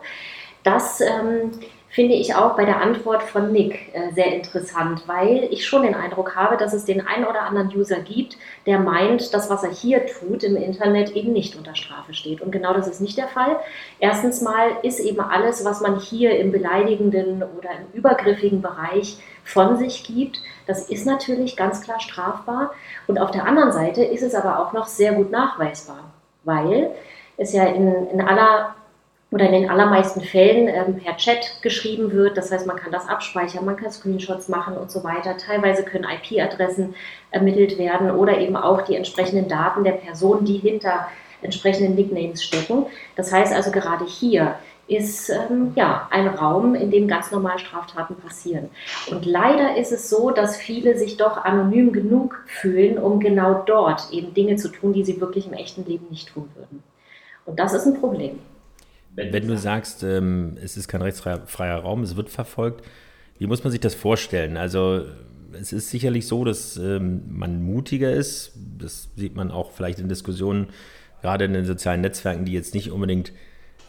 [0.63, 1.51] Das ähm,
[1.89, 5.93] finde ich auch bei der Antwort von Nick äh, sehr interessant, weil ich schon den
[5.93, 9.69] Eindruck habe, dass es den einen oder anderen User gibt, der meint, dass was er
[9.69, 12.41] hier tut im Internet eben nicht unter Strafe steht.
[12.41, 13.57] Und genau das ist nicht der Fall.
[13.99, 19.19] Erstens mal ist eben alles, was man hier im beleidigenden oder im übergriffigen Bereich
[19.49, 22.71] von sich gibt, das ist natürlich ganz klar strafbar.
[23.07, 26.11] Und auf der anderen Seite ist es aber auch noch sehr gut nachweisbar,
[26.43, 26.91] weil
[27.37, 28.75] es ja in, in aller
[29.31, 32.35] oder in den allermeisten Fällen ähm, per Chat geschrieben wird.
[32.35, 35.37] Das heißt, man kann das abspeichern, man kann Screenshots machen und so weiter.
[35.37, 36.95] Teilweise können IP-Adressen
[37.29, 41.07] ermittelt werden oder eben auch die entsprechenden Daten der Person, die hinter
[41.41, 42.87] entsprechenden Nicknames stecken.
[43.15, 44.55] Das heißt also gerade hier
[44.89, 48.69] ist ähm, ja ein Raum, in dem ganz normal Straftaten passieren.
[49.09, 54.11] Und leider ist es so, dass viele sich doch anonym genug fühlen, um genau dort
[54.11, 56.83] eben Dinge zu tun, die sie wirklich im echten Leben nicht tun würden.
[57.45, 58.39] Und das ist ein Problem.
[59.15, 62.83] Wenn, wenn du sagst, ähm, es ist kein rechtsfreier Raum, es wird verfolgt,
[63.37, 64.57] wie muss man sich das vorstellen?
[64.57, 65.03] Also
[65.53, 68.53] es ist sicherlich so, dass ähm, man mutiger ist.
[68.77, 70.67] Das sieht man auch vielleicht in Diskussionen,
[71.21, 73.33] gerade in den sozialen Netzwerken, die jetzt nicht unbedingt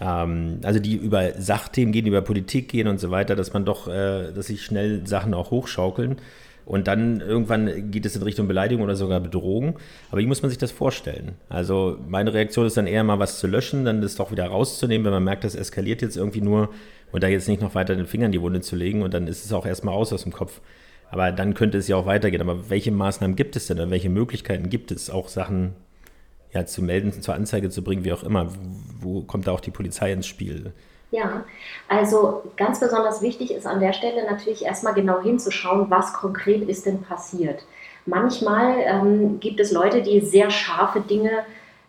[0.00, 3.88] ähm, also die über Sachthemen gehen, über Politik gehen und so weiter, dass man doch,
[3.88, 6.16] äh, dass sich schnell Sachen auch hochschaukeln.
[6.66, 9.78] Und dann irgendwann geht es in Richtung Beleidigung oder sogar Bedrohung.
[10.10, 11.32] Aber wie muss man sich das vorstellen?
[11.48, 15.04] Also meine Reaktion ist dann eher mal was zu löschen, dann das doch wieder rauszunehmen,
[15.04, 16.70] wenn man merkt, das eskaliert jetzt irgendwie nur
[17.10, 19.26] und da jetzt nicht noch weiter den Finger in die Wunde zu legen und dann
[19.26, 20.60] ist es auch erstmal aus aus dem Kopf.
[21.10, 22.40] Aber dann könnte es ja auch weitergehen.
[22.40, 23.78] Aber welche Maßnahmen gibt es denn?
[23.78, 25.74] Oder welche Möglichkeiten gibt es, auch Sachen
[26.52, 28.48] ja, zu melden, zur Anzeige zu bringen, wie auch immer.
[29.00, 30.72] Wo kommt da auch die Polizei ins Spiel?
[31.10, 31.44] Ja,
[31.88, 36.86] also ganz besonders wichtig ist an der Stelle natürlich erstmal genau hinzuschauen, was konkret ist
[36.86, 37.64] denn passiert.
[38.06, 41.44] Manchmal ähm, gibt es Leute, die sehr scharfe Dinge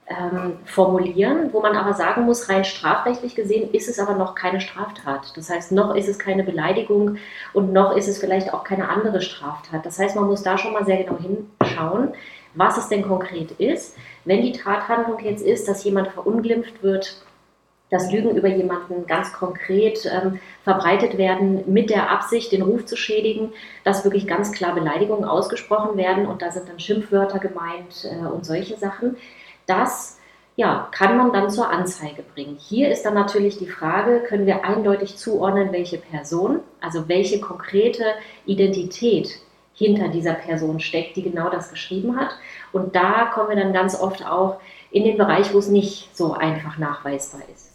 [0.08, 4.60] ähm, formulieren, wo man aber sagen muss, rein strafrechtlich gesehen ist es aber noch keine
[4.60, 5.38] Straftat.
[5.38, 7.18] Das heißt, noch ist es keine Beleidigung
[7.54, 9.86] und noch ist es vielleicht auch keine andere Straftat.
[9.86, 12.14] Das heißt, man muss da schon mal sehr genau hinschauen,
[12.56, 13.96] was es denn konkret ist.
[14.26, 17.24] Wenn die Tathandlung jetzt ist, dass jemand verunglimpft wird,
[17.90, 22.96] dass Lügen über jemanden ganz konkret ähm, verbreitet werden mit der Absicht, den Ruf zu
[22.96, 23.52] schädigen,
[23.84, 28.46] dass wirklich ganz klar Beleidigungen ausgesprochen werden und da sind dann Schimpfwörter gemeint äh, und
[28.46, 29.18] solche Sachen
[29.68, 30.18] das
[30.58, 32.58] ja, kann man dann zur Anzeige bringen.
[32.60, 38.04] Hier ist dann natürlich die Frage, können wir eindeutig zuordnen, welche Person, also welche konkrete
[38.46, 39.40] Identität
[39.74, 42.38] hinter dieser Person steckt, die genau das geschrieben hat.
[42.74, 44.60] Und da kommen wir dann ganz oft auch
[44.92, 47.72] in den Bereich, wo es nicht so einfach nachweisbar ist.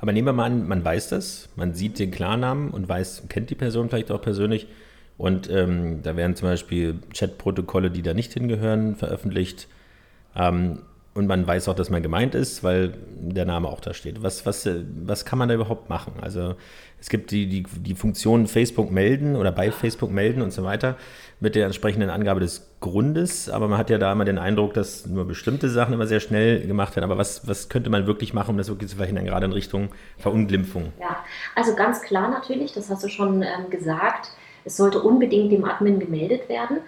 [0.00, 3.50] Aber nehmen wir mal an, man weiß das, man sieht den Klarnamen und weiß, kennt
[3.50, 4.68] die Person vielleicht auch persönlich.
[5.16, 9.66] Und ähm, da werden zum Beispiel Chatprotokolle, die da nicht hingehören, veröffentlicht.
[10.36, 10.82] Ähm,
[11.14, 14.22] und man weiß auch, dass man gemeint ist, weil der Name auch da steht.
[14.22, 16.14] Was, was, äh, was kann man da überhaupt machen?
[16.20, 16.54] Also
[17.00, 20.96] es gibt die, die, die Funktion Facebook melden oder bei Facebook melden und so weiter
[21.40, 25.06] mit der entsprechenden Angabe des Grundes, aber man hat ja da immer den Eindruck, dass
[25.06, 27.04] nur bestimmte Sachen immer sehr schnell gemacht werden.
[27.04, 29.90] Aber was, was könnte man wirklich machen, um das wirklich zu verhindern, gerade in Richtung
[30.16, 30.92] Verunglimpfung?
[31.00, 34.30] Ja, also ganz klar natürlich, das hast du schon ähm, gesagt,
[34.64, 36.78] es sollte unbedingt dem Admin gemeldet werden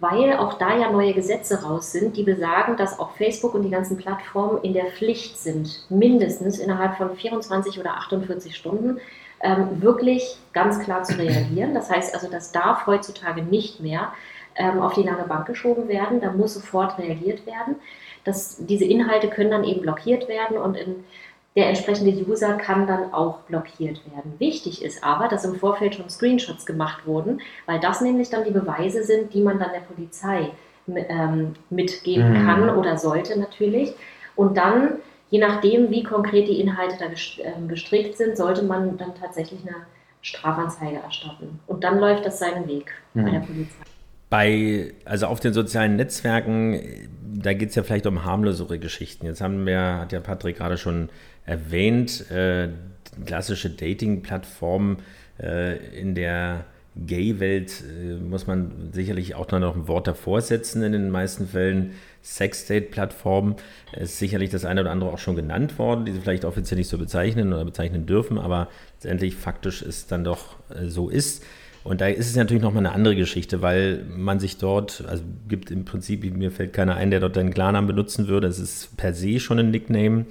[0.00, 3.70] weil auch da ja neue Gesetze raus sind, die besagen, dass auch Facebook und die
[3.70, 8.98] ganzen Plattformen in der Pflicht sind, mindestens innerhalb von 24 oder 48 Stunden
[9.42, 11.74] ähm, wirklich ganz klar zu reagieren.
[11.74, 14.12] Das heißt also, das darf heutzutage nicht mehr
[14.56, 17.76] ähm, auf die lange Bank geschoben werden, da muss sofort reagiert werden.
[18.24, 21.04] Das, diese Inhalte können dann eben blockiert werden und in
[21.56, 24.34] der entsprechende User kann dann auch blockiert werden.
[24.38, 28.52] Wichtig ist aber, dass im Vorfeld schon Screenshots gemacht wurden, weil das nämlich dann die
[28.52, 30.50] Beweise sind, die man dann der Polizei
[30.86, 32.46] ähm, mitgeben mhm.
[32.46, 33.92] kann oder sollte natürlich.
[34.36, 34.92] Und dann,
[35.30, 39.76] je nachdem, wie konkret die Inhalte da ähm, gestrickt sind, sollte man dann tatsächlich eine
[40.22, 41.60] Strafanzeige erstatten.
[41.66, 43.24] Und dann läuft das seinen Weg mhm.
[43.24, 43.84] bei der Polizei.
[44.28, 46.80] Bei, also auf den sozialen Netzwerken,
[47.32, 49.26] da geht es ja vielleicht um harmlosere Geschichten.
[49.26, 51.08] Jetzt haben wir, hat ja Patrick gerade schon
[51.44, 52.68] erwähnt, äh,
[53.24, 54.98] klassische Dating-Plattformen
[55.40, 56.64] äh, in der
[56.96, 61.92] Gay-Welt äh, muss man sicherlich auch noch ein Wort davor setzen in den meisten Fällen.
[62.22, 63.56] Sex-Date-Plattformen
[63.98, 66.88] ist sicherlich das eine oder andere auch schon genannt worden, die sie vielleicht offiziell nicht
[66.88, 71.44] so bezeichnen oder bezeichnen dürfen, aber letztendlich faktisch ist dann doch äh, so ist.
[71.90, 75.72] Und da ist es natürlich nochmal eine andere Geschichte, weil man sich dort, also gibt
[75.72, 78.46] im Prinzip, mir fällt keiner ein, der dort einen Klarnamen benutzen würde.
[78.46, 80.26] Es ist per se schon ein Nickname.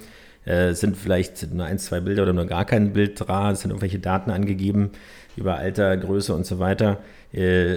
[0.46, 3.72] Äh, sind vielleicht nur ein, zwei Bilder oder nur gar kein Bild dran, es sind
[3.72, 4.92] irgendwelche Daten angegeben
[5.36, 7.00] über Alter, Größe und so weiter
[7.34, 7.76] äh,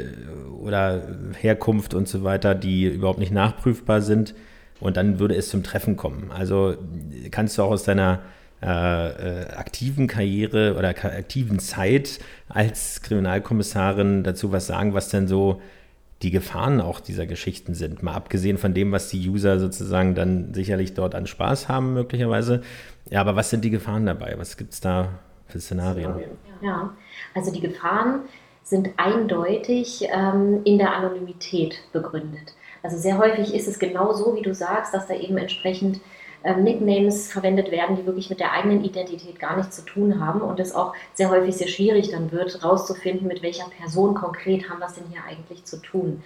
[0.61, 1.01] oder
[1.41, 4.33] Herkunft und so weiter, die überhaupt nicht nachprüfbar sind.
[4.79, 6.31] Und dann würde es zum Treffen kommen.
[6.31, 6.77] Also
[7.31, 8.21] kannst du auch aus deiner
[8.63, 15.61] äh, äh aktiven Karriere oder aktiven Zeit als Kriminalkommissarin dazu was sagen, was denn so
[16.23, 18.01] die Gefahren auch dieser Geschichten sind.
[18.01, 22.61] Mal abgesehen von dem, was die User sozusagen dann sicherlich dort an Spaß haben, möglicherweise.
[23.09, 24.35] Ja, aber was sind die Gefahren dabei?
[24.37, 25.09] Was gibt es da
[25.47, 26.15] für Szenarien?
[26.61, 26.93] Ja,
[27.35, 28.21] also die Gefahren
[28.63, 32.55] sind eindeutig ähm, in der Anonymität begründet.
[32.81, 35.99] Also sehr häufig ist es genau so, wie du sagst, dass da eben entsprechend
[36.43, 40.59] Nicknames verwendet werden, die wirklich mit der eigenen Identität gar nichts zu tun haben und
[40.59, 44.87] es auch sehr häufig sehr schwierig dann wird, herauszufinden, mit welcher Person konkret haben wir
[44.87, 46.21] es denn hier eigentlich zu tun.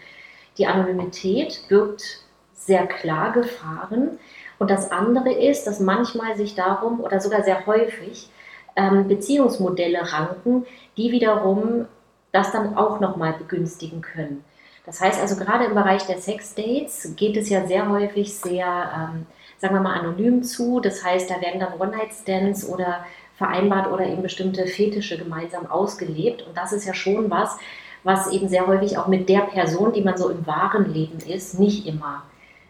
[0.57, 4.17] Die Anonymität birgt sehr klar Gefahren
[4.59, 8.29] und das andere ist, dass manchmal sich darum oder sogar sehr häufig
[8.75, 10.65] ähm, Beziehungsmodelle ranken,
[10.97, 11.85] die wiederum
[12.31, 14.43] das dann auch nochmal begünstigen können.
[14.85, 19.25] Das heißt also gerade im Bereich der Sex-Dates geht es ja sehr häufig sehr ähm,
[19.57, 20.79] sagen wir mal, anonym zu.
[20.79, 26.41] Das heißt, da werden dann One-Night-Stands oder vereinbart oder eben bestimmte Fetische gemeinsam ausgelebt.
[26.43, 27.57] Und das ist ja schon was,
[28.03, 31.59] was eben sehr häufig auch mit der Person, die man so im wahren Leben ist,
[31.59, 32.23] nicht immer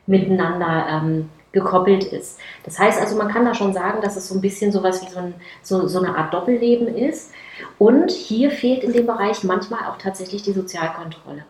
[0.05, 2.39] miteinander ähm, gekoppelt ist.
[2.63, 5.09] Das heißt also, man kann da schon sagen, dass es so ein bisschen sowas wie
[5.09, 7.31] so, ein, so, so eine Art Doppelleben ist.
[7.77, 11.45] Und hier fehlt in dem Bereich manchmal auch tatsächlich die Sozialkontrolle.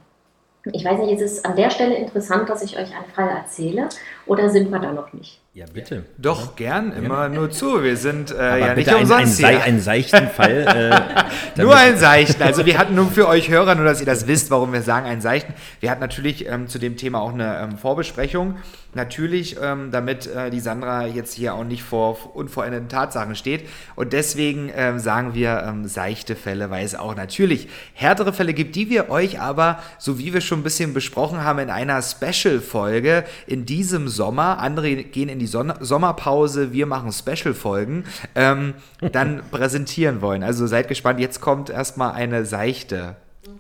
[0.74, 3.90] Ich weiß nicht, ist es an der Stelle interessant, dass ich euch einen Fall erzähle
[4.26, 5.40] oder sind wir da noch nicht?
[5.54, 6.04] Ja, bitte.
[6.20, 7.30] Doch, gern, immer ja.
[7.30, 7.84] nur zu.
[7.84, 9.64] Wir sind äh, ja nicht ein, umsonst ein, hier.
[9.64, 11.26] einen seichten Fall.
[11.58, 12.44] Äh, nur einen seichten.
[12.44, 15.08] Also wir hatten nur für euch Hörer, nur dass ihr das wisst, warum wir sagen
[15.08, 15.56] einen seichten.
[15.80, 18.58] Wir hatten natürlich ähm, zu dem Thema auch eine ähm, Vorbesprechung.
[18.94, 23.68] Natürlich, ähm, damit äh, die Sandra jetzt hier auch nicht vor unvollendeten Tatsachen steht.
[23.96, 28.76] Und deswegen ähm, sagen wir ähm, seichte Fälle, weil es auch natürlich härtere Fälle gibt,
[28.76, 33.26] die wir euch aber, so wie wir schon ein bisschen besprochen haben, in einer Special-Folge
[33.46, 38.74] in diesem Sommer, andere gehen in die Son Sommerpause, wir machen Special-Folgen, ähm,
[39.12, 40.44] dann präsentieren wollen.
[40.44, 43.18] Also seid gespannt, jetzt kommt erstmal eine seichte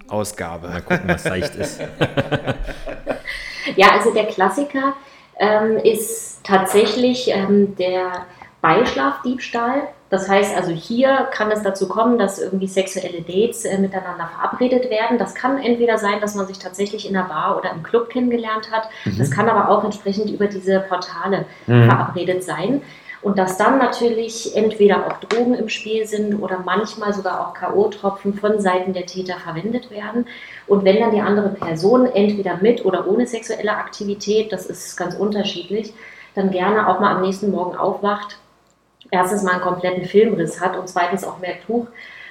[0.08, 0.70] Ausgabe.
[0.70, 1.80] Mal gucken, was leicht ist.
[3.76, 4.96] Ja, also der Klassiker
[5.39, 8.26] ähm, ist tatsächlich ähm, der
[8.62, 9.84] Beischlafdiebstahl.
[10.10, 14.89] Das heißt also, hier kann es dazu kommen, dass irgendwie sexuelle Dates äh, miteinander verabredet
[14.89, 15.17] werden.
[15.17, 18.71] Das kann entweder sein, dass man sich tatsächlich in einer Bar oder im Club kennengelernt
[18.71, 18.89] hat.
[19.17, 22.82] Das kann aber auch entsprechend über diese Portale verabredet sein.
[23.28, 28.40] Und dass dann natürlich entweder auch Drogen im Spiel sind oder manchmal sogar auch K.O.-Tropfen
[28.40, 30.28] von Seiten der Täter verwendet werden.
[30.66, 35.13] Und wenn dann die andere Person entweder mit oder ohne sexuelle Aktivität, das ist ganz
[35.13, 35.94] unterschiedlich,
[36.36, 38.38] dann gerne auch mal am nächsten Morgen aufwacht,
[39.12, 41.88] erstens mal einen kompletten Filmriss hat und zweitens auch merkt, huch,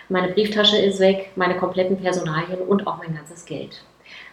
[0.08, 3.82] meine Brieftasche ist weg, meine kompletten Personalien und auch mein ganzes Geld.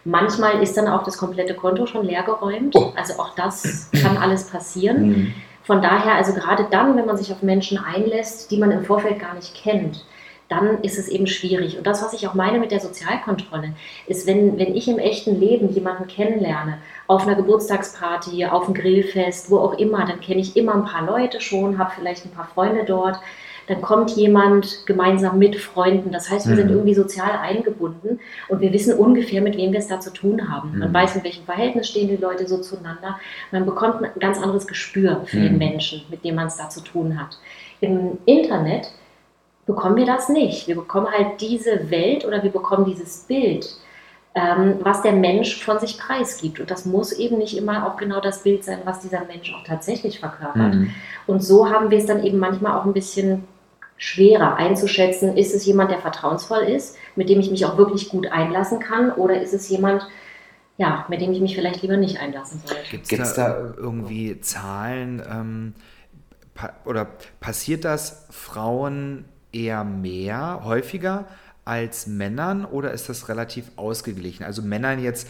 [0.04, 2.74] Manchmal ist dann auch das komplette Konto schon leergeräumt.
[2.96, 5.34] Also auch das kann alles passieren.
[5.64, 9.18] Von daher, also gerade dann, wenn man sich auf Menschen einlässt, die man im Vorfeld
[9.18, 10.04] gar nicht kennt,
[10.48, 11.78] dann ist es eben schwierig.
[11.78, 13.72] Und das, was ich auch meine mit der Sozialkontrolle,
[14.06, 19.50] ist, wenn, wenn ich im echten Leben jemanden kennenlerne, auf einer Geburtstagsparty, auf einem Grillfest,
[19.50, 22.48] wo auch immer, dann kenne ich immer ein paar Leute schon, habe vielleicht ein paar
[22.52, 23.18] Freunde dort.
[23.66, 26.12] Dann kommt jemand gemeinsam mit Freunden.
[26.12, 29.88] Das heißt, wir sind irgendwie sozial eingebunden und wir wissen ungefähr, mit wem wir es
[29.88, 30.78] da zu tun haben.
[30.78, 33.18] Man weiß, in welchem Verhältnis stehen die Leute so zueinander.
[33.52, 36.80] Man bekommt ein ganz anderes Gespür für den Menschen, mit dem man es da zu
[36.80, 37.38] tun hat.
[37.80, 38.90] Im Internet
[39.66, 40.68] bekommen wir das nicht.
[40.68, 43.66] Wir bekommen halt diese Welt oder wir bekommen dieses Bild,
[44.34, 46.60] ähm, was der Mensch von sich preisgibt.
[46.60, 49.64] Und das muss eben nicht immer auch genau das Bild sein, was dieser Mensch auch
[49.64, 50.74] tatsächlich verkörpert.
[51.26, 53.44] Und so haben wir es dann eben manchmal auch ein bisschen
[53.96, 58.26] schwerer einzuschätzen, ist es jemand, der vertrauensvoll ist, mit dem ich mich auch wirklich gut
[58.30, 60.06] einlassen kann, oder ist es jemand,
[60.76, 62.82] ja, mit dem ich mich vielleicht lieber nicht einlassen sollte.
[62.90, 65.74] Gibt es da irgendwie Zahlen ähm,
[66.54, 67.06] pa oder
[67.40, 71.26] passiert das Frauen eher mehr, häufiger
[71.64, 74.44] als Männern oder ist das relativ ausgeglichen?
[74.44, 75.28] Also Männern jetzt,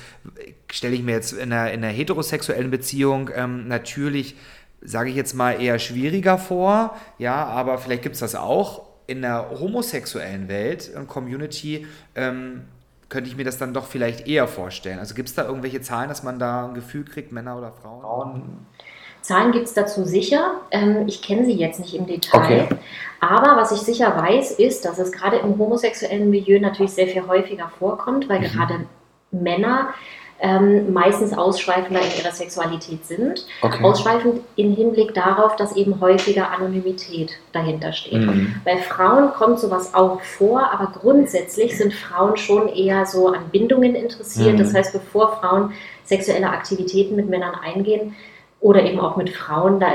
[0.71, 4.37] stelle ich mir jetzt in einer, in einer heterosexuellen Beziehung ähm, natürlich,
[4.85, 9.23] sage ich jetzt mal, eher schwieriger vor, ja, aber vielleicht gibt es das auch in
[9.23, 11.87] der homosexuellen Welt und Community.
[12.15, 12.65] Ähm,
[13.09, 14.99] könnte ich mir das dann doch vielleicht eher vorstellen.
[14.99, 18.67] Also gibt es da irgendwelche Zahlen, dass man da ein Gefühl kriegt, Männer oder Frauen?
[19.21, 20.61] Zahlen gibt es dazu sicher.
[20.71, 22.65] Ähm, ich kenne sie jetzt nicht im Detail.
[22.65, 22.69] Okay.
[23.21, 27.27] Aber was ich sicher weiß, ist, dass es gerade im homosexuellen Milieu natürlich sehr viel
[27.27, 28.87] häufiger vorkommt, weil gerade
[29.31, 29.95] Männer
[30.41, 33.47] ähm, meistens ausschweifender in ihrer Sexualität sind.
[33.63, 33.83] Okay.
[33.85, 38.15] Ausschweifend im Hinblick darauf, dass eben häufiger Anonymität dahinter steht.
[38.21, 38.55] Mhm.
[38.65, 43.95] Bei Frauen kommt sowas auch vor, aber grundsätzlich sind Frauen schon eher so an Bindungen
[43.95, 44.55] interessiert.
[44.55, 44.59] Mhm.
[44.59, 45.73] Das heißt, bevor Frauen
[46.05, 48.15] sexuelle Aktivitäten mit Männern eingehen
[48.61, 49.87] oder eben auch mit Frauen, da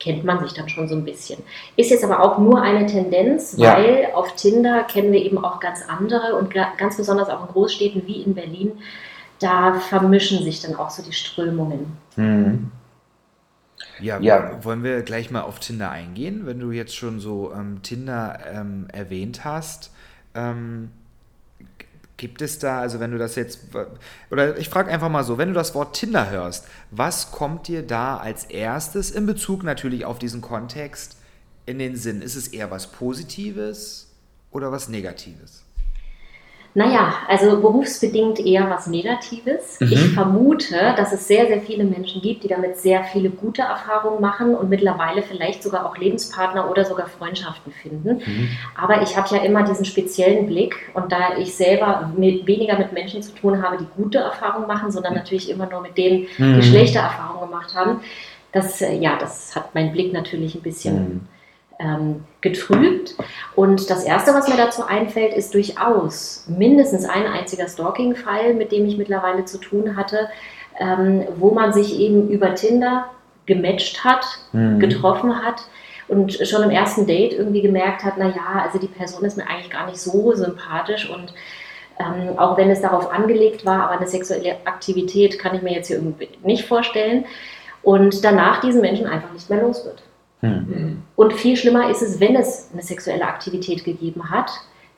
[0.00, 1.38] kennt man sich dann schon so ein bisschen.
[1.76, 3.74] Ist jetzt aber auch nur eine Tendenz, Ja.
[3.76, 7.52] weil auf Tinder kennen wir eben auch ganz andere und ga- ganz besonders auch in
[7.52, 8.72] Großstädten wie in Berlin,
[9.44, 11.96] da vermischen sich dann auch so die Strömungen.
[12.16, 12.72] Mhm.
[13.98, 14.64] Ja, Ja.
[14.64, 18.88] wollen wir gleich mal auf Tinder eingehen, wenn du jetzt schon so ähm, Tinder ähm,
[18.92, 19.92] erwähnt hast.
[20.34, 20.90] Ähm,
[22.16, 23.60] gibt es da, also wenn du das jetzt,
[24.30, 27.84] oder ich frage einfach mal so, wenn du das Wort Tinder hörst, was kommt dir
[27.86, 31.16] da als erstes in Bezug natürlich auf diesen Kontext
[31.66, 32.22] in den Sinn?
[32.22, 34.12] Ist es eher was Positives
[34.50, 35.63] oder was Negatives?
[36.76, 39.80] Naja, also berufsbedingt eher was Negatives.
[39.80, 44.20] Ich vermute, dass es sehr, sehr viele Menschen gibt, die damit sehr viele gute Erfahrungen
[44.20, 48.20] machen und mittlerweile vielleicht sogar auch Lebenspartner oder sogar Freundschaften finden.
[48.76, 52.92] Aber ich habe ja immer diesen speziellen Blick und da ich selber mit, weniger mit
[52.92, 56.62] Menschen zu tun habe, die gute Erfahrungen machen, sondern natürlich immer nur mit denen, die
[56.62, 58.00] schlechte Erfahrungen gemacht haben,
[58.50, 61.20] das, äh, ja, das hat meinen Blick natürlich ein bisschen ähm,
[62.40, 63.16] getrübt.
[63.56, 68.86] Und das Erste, was mir dazu einfällt, ist durchaus mindestens ein einziger Stalking-Fall, mit dem
[68.86, 70.28] ich mittlerweile zu tun hatte,
[70.78, 73.10] ähm, wo man sich eben über Tinder
[73.46, 74.24] gematcht hat,
[74.78, 75.66] getroffen hat
[76.08, 79.70] und schon im ersten Date irgendwie gemerkt hat, naja, also die Person ist mir eigentlich
[79.70, 81.34] gar nicht so sympathisch und
[81.98, 85.88] ähm, auch wenn es darauf angelegt war, aber eine sexuelle Aktivität kann ich mir jetzt
[85.88, 87.24] hier irgendwie nicht vorstellen
[87.82, 90.02] und danach diesen Menschen einfach nicht mehr los wird.
[91.16, 94.50] Und viel schlimmer ist es, wenn es eine sexuelle Aktivität gegeben hat,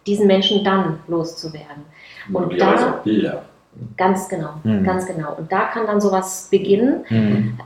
[0.06, 1.84] diesen Menschen dann loszuwerden.
[2.32, 3.42] Und da, Bilder.
[3.96, 5.34] ganz genau, ganz genau.
[5.36, 7.04] Und da kann dann sowas beginnen.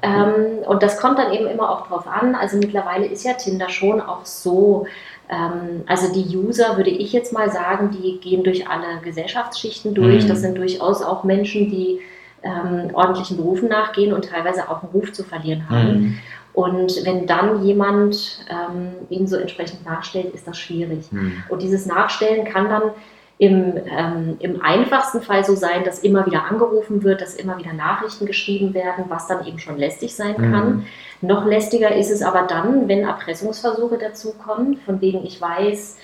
[0.03, 2.35] Ähm, und das kommt dann eben immer auch drauf an.
[2.35, 4.87] Also mittlerweile ist ja Tinder schon auch so,
[5.29, 10.27] ähm, also die User, würde ich jetzt mal sagen, die gehen durch alle Gesellschaftsschichten durch.
[10.27, 12.01] Das sind durchaus auch Menschen, die
[12.43, 16.19] ähm, ordentlichen Berufen nachgehen und teilweise auch einen Ruf zu verlieren haben.
[16.53, 21.11] Und wenn dann jemand ähm, ihn so entsprechend nachstellt, ist das schwierig.
[21.11, 21.43] Hm.
[21.49, 22.83] Und dieses Nachstellen kann dann
[23.39, 27.73] im, ähm, im einfachsten Fall so sein, dass immer wieder angerufen wird, dass immer wieder
[27.73, 30.87] Nachrichten geschrieben werden, was dann eben schon lästig sein kann.
[31.23, 35.97] Noch lästiger ist es aber dann, wenn Erpressungsversuche dazukommen, von wegen ich weiß,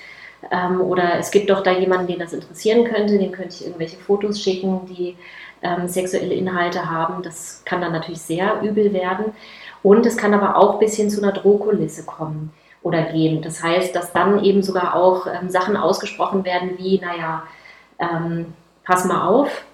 [0.51, 3.99] ähm, oder es gibt doch da jemanden, den das interessieren könnte, dem könnte ich irgendwelche
[3.99, 5.17] Fotos schicken, die
[5.63, 7.23] ähm, sexuelle Inhalte haben.
[7.23, 9.27] Das kann dann natürlich sehr übel werden.
[9.87, 13.41] Und es kann aber auch bis hin zu einer Drohkulisse kommen oder gehen.
[13.41, 17.45] Das heißt, dass dann eben sogar auch ähm, Sachen ausgesprochen werden wie, naja,
[18.01, 18.47] ähm,
[18.83, 19.65] pass mal auf,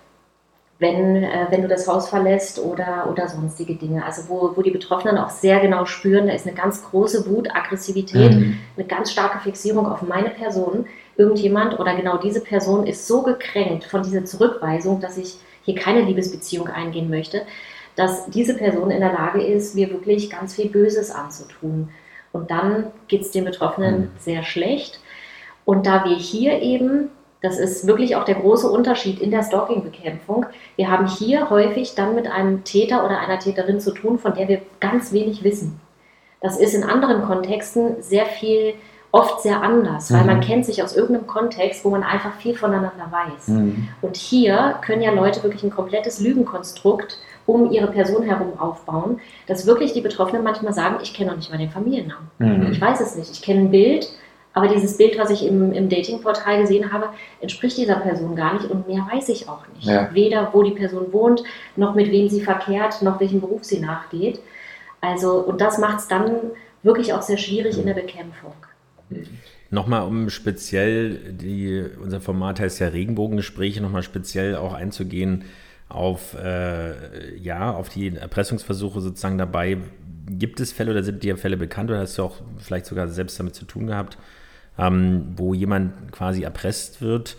[0.78, 4.04] wenn, äh, wenn du das Haus verlässt oder, oder sonstige Dinge.
[4.04, 7.48] Also wo, wo die Betroffenen auch sehr genau spüren, da ist eine ganz große Wut,
[7.56, 8.58] Aggressivität, Mhm.
[8.76, 10.84] eine ganz starke Fixierung auf meine Person.
[11.16, 16.02] Irgendjemand oder genau diese Person ist so gekränkt von dieser Zurückweisung, dass ich hier keine
[16.02, 17.46] Liebesbeziehung eingehen möchte,
[17.96, 21.90] dass diese Person in der Lage ist, mir wirklich ganz viel Böses anzutun.
[22.32, 24.10] Und dann geht es den Betroffenen Mhm.
[24.18, 25.00] sehr schlecht.
[25.64, 27.10] Und da wir hier eben,
[27.42, 32.14] das ist wirklich auch der große Unterschied in der Stalking-Bekämpfung, wir haben hier häufig dann
[32.14, 35.80] mit einem Täter oder einer Täterin zu tun, von der wir ganz wenig wissen.
[36.40, 38.74] Das ist in anderen Kontexten sehr viel,
[39.12, 40.26] oft sehr anders, weil Mhm.
[40.26, 43.48] man kennt sich aus irgendeinem Kontext, wo man einfach viel voneinander weiß.
[43.48, 43.88] Mhm.
[44.00, 49.66] Und hier können ja Leute wirklich ein komplettes Lügenkonstrukt um ihre Person herum aufbauen, dass
[49.66, 52.30] wirklich die Betroffenen manchmal sagen, ich kenne noch nicht mal den Familiennamen.
[52.38, 52.72] Mhm.
[52.72, 53.30] Ich weiß es nicht.
[53.30, 54.08] Ich kenne ein Bild,
[54.54, 57.08] aber dieses Bild, was ich im, im Datingportal gesehen habe,
[57.40, 59.86] entspricht dieser Person gar nicht und mehr weiß ich auch nicht.
[59.86, 60.10] Ja.
[60.12, 61.42] Weder wo die Person wohnt,
[61.76, 64.40] noch mit wem sie verkehrt, noch welchem Beruf sie nachgeht.
[65.00, 66.32] Also, und das macht es dann
[66.82, 68.52] wirklich auch sehr schwierig in der Bekämpfung.
[69.70, 75.44] Nochmal, um speziell, die, unser Format heißt ja Regenbogengespräche, nochmal speziell auch einzugehen
[75.94, 79.78] auf, äh, ja, auf die Erpressungsversuche sozusagen dabei.
[80.28, 83.38] Gibt es Fälle oder sind dir Fälle bekannt oder hast du auch vielleicht sogar selbst
[83.38, 84.18] damit zu tun gehabt,
[84.78, 87.36] ähm, wo jemand quasi erpresst wird,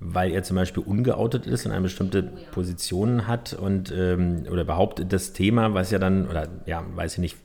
[0.00, 2.22] weil er zum Beispiel ungeoutet ist und eine bestimmte
[2.52, 7.18] Position hat und ähm, oder behauptet das Thema, was ja dann, oder ja, weiß ich
[7.18, 7.36] nicht,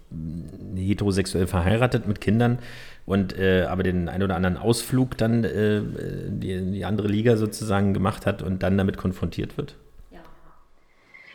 [0.75, 2.59] heterosexuell verheiratet mit Kindern
[3.05, 6.39] und äh, aber den ein oder anderen Ausflug dann äh, in
[6.73, 9.75] die andere Liga sozusagen gemacht hat und dann damit konfrontiert wird?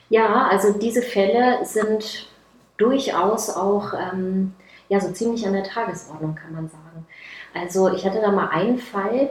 [0.09, 2.29] Ja, also diese Fälle sind
[2.79, 4.55] durchaus auch ähm,
[4.89, 7.07] ja, so ziemlich an der Tagesordnung, kann man sagen.
[7.55, 9.31] Also ich hatte da mal einen Fall,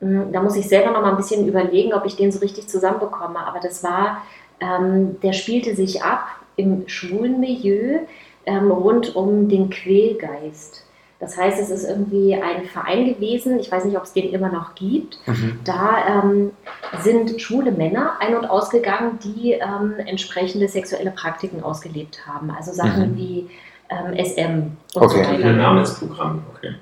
[0.00, 2.68] mh, da muss ich selber noch mal ein bisschen überlegen, ob ich den so richtig
[2.68, 4.22] zusammenbekomme, aber das war,
[4.60, 8.00] ähm, der spielte sich ab im schwulen Milieu
[8.46, 10.84] ähm, rund um den Quälgeist.
[11.18, 14.50] Das heißt, es ist irgendwie ein Verein gewesen, ich weiß nicht, ob es den immer
[14.50, 15.18] noch gibt.
[15.64, 16.52] Da ähm,
[17.00, 22.50] sind schwule Männer ein- und ausgegangen, die ähm, entsprechende sexuelle Praktiken ausgelebt haben.
[22.50, 23.16] Also Sachen Mhm.
[23.16, 23.50] wie
[23.88, 25.24] ähm, SM und Okay.
[25.24, 25.74] so weiter.
[25.80, 26.74] des Programms, okay.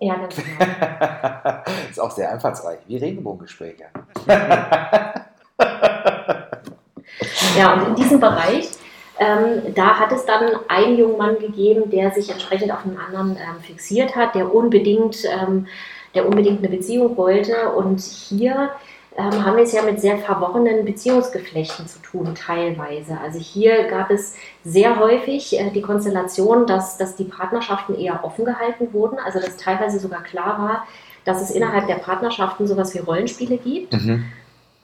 [0.00, 1.62] Ja, ganz genau.
[1.90, 3.84] ist auch sehr einfallsreich, wie Regenbogengespräche.
[7.56, 8.68] Ja, und in diesem Bereich,
[9.18, 13.36] ähm, da hat es dann einen jungen Mann gegeben, der sich entsprechend auf einen anderen
[13.36, 15.66] ähm, fixiert hat, der unbedingt, ähm,
[16.14, 17.70] der unbedingt eine Beziehung wollte.
[17.70, 18.70] Und hier
[19.16, 23.18] ähm, haben wir es ja mit sehr verworrenen Beziehungsgeflechten zu tun, teilweise.
[23.20, 28.44] Also hier gab es sehr häufig äh, die Konstellation, dass, dass die Partnerschaften eher offen
[28.44, 30.86] gehalten wurden, also dass teilweise sogar klar war,
[31.24, 34.24] dass es innerhalb der Partnerschaften sowas wie Rollenspiele gibt Mhm.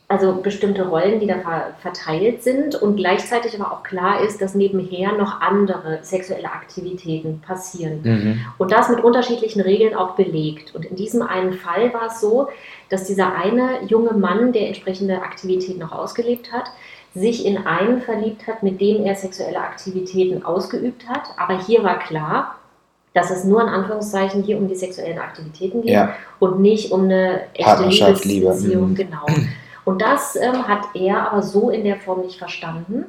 [0.07, 4.55] Also bestimmte Rollen, die da ver verteilt sind und gleichzeitig aber auch klar ist, dass
[4.55, 8.01] nebenher noch andere sexuelle Aktivitäten passieren.
[8.03, 8.41] Mhm.
[8.59, 10.75] Und das mit unterschiedlichen Regeln auch belegt.
[10.75, 12.49] Und in diesem einen Fall war es so,
[12.91, 16.65] dass dieser eine junge Mann, der entsprechende Aktivitäten noch ausgelebt hat,
[17.15, 21.23] sich in einen verliebt hat, mit dem er sexuelle Aktivitäten ausgeübt hat.
[21.39, 22.57] Aber hier war klar,
[23.15, 26.15] dass es nur in Anführungszeichen hier um die sexuellen Aktivitäten geht Ja.
[26.41, 28.91] und nicht um eine echte Partnerschaft, Liebe, Liebesbeziehung.
[28.91, 28.95] mhm.
[28.97, 29.27] Genau.
[29.85, 33.07] Und das ähm, hat er aber so in der Form nicht verstanden.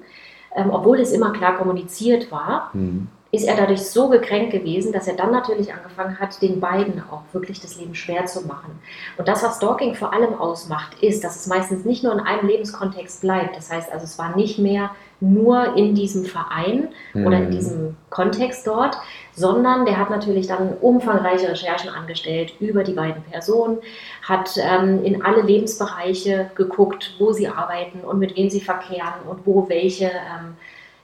[0.55, 3.07] Ähm, obwohl es immer klar kommuniziert war, Mhm.
[3.31, 7.23] ist er dadurch so gekränkt gewesen, dass er dann natürlich angefangen hat, den beiden auch
[7.33, 8.79] wirklich das Leben schwer zu machen.
[9.17, 12.47] Und das, was Stalking vor allem ausmacht, ist, dass es meistens nicht nur in einem
[12.47, 13.57] Lebenskontext bleibt.
[13.57, 17.51] Das heißt also, es war nicht mehr nur in diesem Verein oder in Mhm.
[17.51, 18.97] diesem Kontext dort,
[19.35, 23.79] sondern der hat natürlich dann umfangreiche Recherchen angestellt über die beiden Personen,
[24.21, 29.45] hat ähm, in alle Lebensbereiche geguckt, wo sie arbeiten und mit wem sie verkehren und
[29.45, 30.55] wo welche, ähm,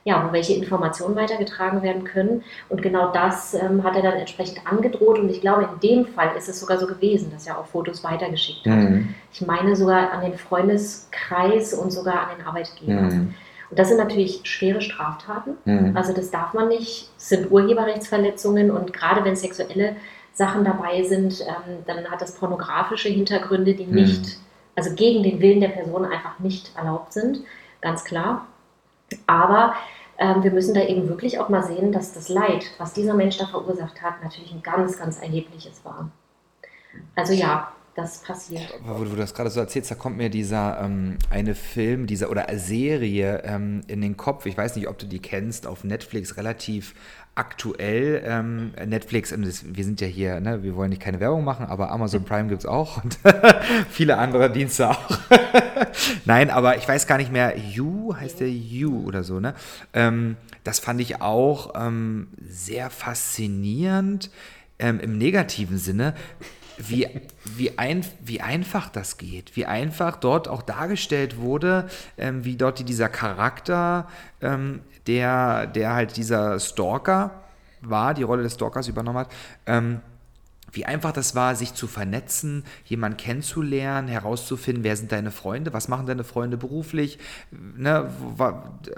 [0.05, 2.43] ja, wo welche Informationen weitergetragen werden können.
[2.69, 5.19] Und genau das ähm, hat er dann entsprechend angedroht.
[5.19, 8.03] Und ich glaube, in dem Fall ist es sogar so gewesen, dass er auch Fotos
[8.03, 8.77] weitergeschickt hat.
[8.77, 9.13] Mhm.
[9.33, 12.93] Ich meine sogar an den Freundeskreis und sogar an den Arbeitgeber.
[12.93, 13.33] Mhm.
[13.71, 15.55] Und das sind natürlich schwere Straftaten.
[15.65, 15.95] Mhm.
[15.95, 17.09] Also das darf man nicht.
[17.17, 19.95] Es sind Urheberrechtsverletzungen und gerade wenn sexuelle
[20.33, 23.95] Sachen dabei sind, ähm, dann hat das pornografische Hintergründe, die mhm.
[23.95, 24.37] nicht,
[24.75, 27.41] also gegen den Willen der Person einfach nicht erlaubt sind,
[27.79, 28.45] ganz klar.
[29.25, 29.73] Aber
[30.17, 33.37] ähm, wir müssen da eben wirklich auch mal sehen, dass das Leid, was dieser Mensch
[33.37, 36.11] da verursacht hat, natürlich ein ganz, ganz erhebliches war.
[37.15, 38.73] Also ja, das passiert.
[38.85, 42.47] Wo du das gerade so erzählst, da kommt mir dieser ähm, eine Film, dieser oder
[42.57, 44.45] Serie ähm, in den Kopf.
[44.45, 46.95] Ich weiß nicht, ob du die kennst, auf Netflix relativ
[47.35, 48.23] aktuell.
[48.25, 52.23] Ähm, Netflix, wir sind ja hier, ne, wir wollen nicht keine Werbung machen, aber Amazon
[52.23, 53.17] Prime gibt es auch und
[53.89, 55.19] viele andere Dienste auch.
[56.25, 59.53] Nein, aber ich weiß gar nicht mehr, You heißt der You oder so, ne?
[59.93, 64.29] Ähm, das fand ich auch ähm, sehr faszinierend
[64.77, 66.13] ähm, im negativen Sinne
[66.89, 67.07] wie,
[67.45, 72.87] wie, ein, wie einfach das geht, wie einfach dort auch dargestellt wurde, ähm, wie dort
[72.87, 74.07] dieser Charakter,
[74.41, 77.31] ähm, der, der halt dieser Stalker
[77.81, 79.31] war, die Rolle des Stalkers übernommen hat,
[79.65, 80.01] ähm,
[80.71, 85.87] wie einfach das war, sich zu vernetzen, jemanden kennenzulernen, herauszufinden, wer sind deine Freunde, was
[85.87, 87.19] machen deine Freunde beruflich,
[87.51, 88.09] ne,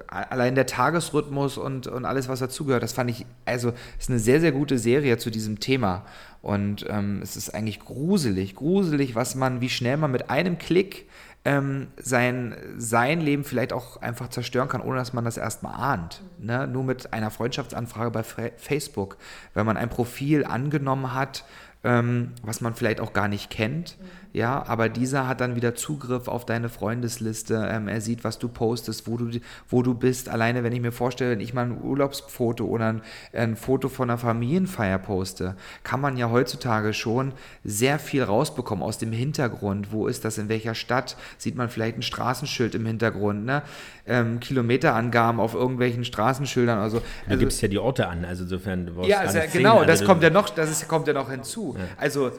[0.07, 4.39] allein der Tagesrhythmus und, und alles, was dazugehört, das fand ich, also ist eine sehr,
[4.39, 6.05] sehr gute Serie zu diesem Thema.
[6.41, 11.07] Und ähm, es ist eigentlich gruselig, gruselig, was man, wie schnell man mit einem Klick
[11.45, 16.21] ähm, sein, sein Leben vielleicht auch einfach zerstören kann, ohne dass man das erstmal ahnt.
[16.39, 16.67] Ne?
[16.67, 19.17] Nur mit einer Freundschaftsanfrage bei Facebook,
[19.53, 21.43] wenn man ein Profil angenommen hat,
[21.83, 23.97] ähm, was man vielleicht auch gar nicht kennt.
[23.99, 24.22] Mhm.
[24.33, 27.69] Ja, aber dieser hat dann wieder Zugriff auf deine Freundesliste.
[27.71, 29.29] Ähm, er sieht, was du postest, wo du,
[29.69, 30.27] wo du bist.
[30.27, 34.09] Alleine, wenn ich mir vorstelle, wenn ich mal ein Urlaubsfoto oder ein, ein Foto von
[34.09, 39.91] einer Familienfeier poste, kann man ja heutzutage schon sehr viel rausbekommen aus dem Hintergrund.
[39.91, 40.39] Wo ist das?
[40.39, 41.15] In welcher Stadt?
[41.37, 43.45] Sieht man vielleicht ein Straßenschild im Hintergrund?
[43.45, 43.61] Ne?
[44.07, 46.79] Ähm, Kilometerangaben auf irgendwelchen Straßenschildern.
[46.79, 48.89] Also, also du gibst ja die Orte an, also insofern.
[49.03, 51.75] Ja, ja genau, das kommt ja noch, das ist, kommt ja noch hinzu.
[51.77, 51.85] Ja.
[51.97, 52.31] Also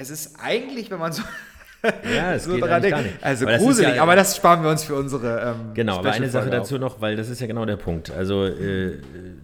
[0.00, 1.22] es ist eigentlich, wenn man so.
[1.82, 4.84] Ja, es so geht dran denkt, Also aber gruselig, ja, aber das sparen wir uns
[4.84, 5.40] für unsere.
[5.40, 8.10] Ähm, genau, aber eine Sache dazu noch, weil das ist ja genau der Punkt.
[8.10, 8.98] Also äh,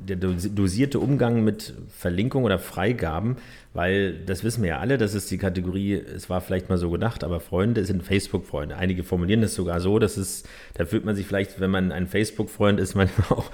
[0.06, 3.38] der dosierte Umgang mit Verlinkung oder Freigaben,
[3.72, 6.90] weil das wissen wir ja alle, das ist die Kategorie, es war vielleicht mal so
[6.90, 8.76] gedacht, aber Freunde sind Facebook-Freunde.
[8.76, 10.42] Einige formulieren das sogar so, dass es,
[10.74, 13.50] da fühlt man sich vielleicht, wenn man ein Facebook-Freund ist, manchmal auch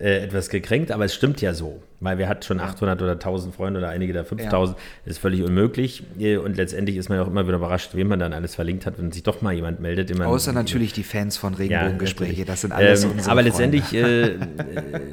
[0.00, 3.52] äh, etwas gekränkt, aber es stimmt ja so, weil wir hat schon 800 oder 1000
[3.52, 4.84] Freunde oder einige da 5000, ja.
[5.06, 8.32] ist völlig unmöglich äh, und letztendlich ist man auch immer wieder überrascht, wen man dann
[8.32, 10.16] alles verlinkt hat, wenn sich doch mal jemand meldet.
[10.20, 14.26] Außer natürlich die Fans von Regenbogengespräche, ja, das sind alles ähm, unsere Aber letztendlich, äh,
[14.28, 14.36] äh,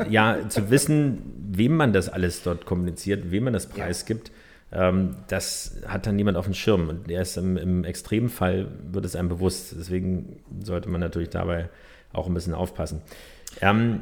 [0.07, 4.31] ja, zu wissen, wem man das alles dort kommuniziert, wem man das preisgibt,
[4.71, 4.89] ja.
[4.89, 9.15] ähm, das hat dann niemand auf dem Schirm und erst im, im Extremfall wird es
[9.15, 11.69] einem bewusst, deswegen sollte man natürlich dabei
[12.13, 13.01] auch ein bisschen aufpassen.
[13.61, 14.01] Ähm,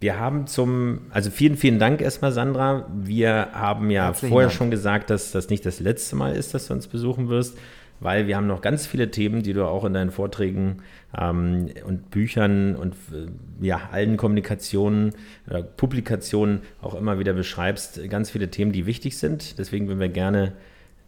[0.00, 2.86] wir haben zum, also vielen, vielen Dank erstmal, Sandra.
[2.94, 4.56] Wir haben ja Herzlichen vorher Dank.
[4.56, 7.58] schon gesagt, dass das nicht das letzte Mal ist, dass du uns besuchen wirst,
[8.00, 10.78] weil wir haben noch ganz viele Themen, die du auch in deinen Vorträgen
[11.18, 13.26] ähm, und Büchern und äh,
[13.60, 15.12] ja, allen Kommunikationen,
[15.50, 18.00] äh, Publikationen auch immer wieder beschreibst.
[18.08, 19.58] Ganz viele Themen, die wichtig sind.
[19.58, 20.54] Deswegen würden wir gerne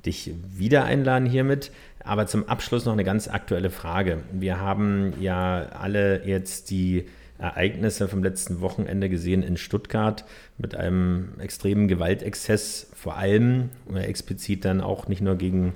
[0.05, 1.71] dich wieder einladen hiermit.
[2.05, 4.19] Aber zum Abschluss noch eine ganz aktuelle Frage.
[4.33, 7.07] Wir haben ja alle jetzt die
[7.43, 10.25] Ereignisse vom letzten Wochenende gesehen in Stuttgart
[10.59, 15.75] mit einem extremen Gewaltexzess, vor allem oder explizit dann auch nicht nur gegen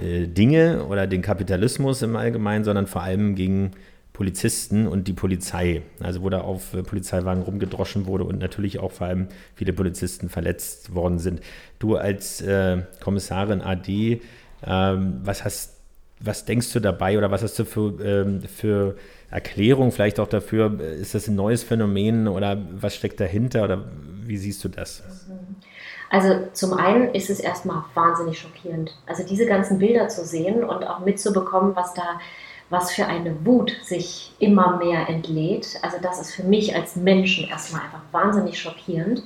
[0.00, 3.72] äh, Dinge oder den Kapitalismus im Allgemeinen, sondern vor allem gegen
[4.12, 5.80] Polizisten und die Polizei.
[6.00, 10.28] Also wo da auf äh, Polizeiwagen rumgedroschen wurde und natürlich auch vor allem viele Polizisten
[10.28, 11.40] verletzt worden sind.
[11.78, 14.20] Du als äh, Kommissarin AD,
[14.66, 15.79] ähm, was hast
[16.20, 18.96] was denkst du dabei oder was hast du für, ähm, für
[19.30, 20.78] Erklärung vielleicht auch dafür?
[20.80, 23.84] Ist das ein neues Phänomen oder was steckt dahinter oder
[24.22, 25.02] wie siehst du das?
[26.10, 28.94] Also zum einen ist es erstmal wahnsinnig schockierend.
[29.06, 32.20] Also diese ganzen Bilder zu sehen und auch mitzubekommen, was da,
[32.68, 35.78] was für eine Wut sich immer mehr entlädt.
[35.82, 39.22] Also das ist für mich als Menschen erstmal einfach wahnsinnig schockierend.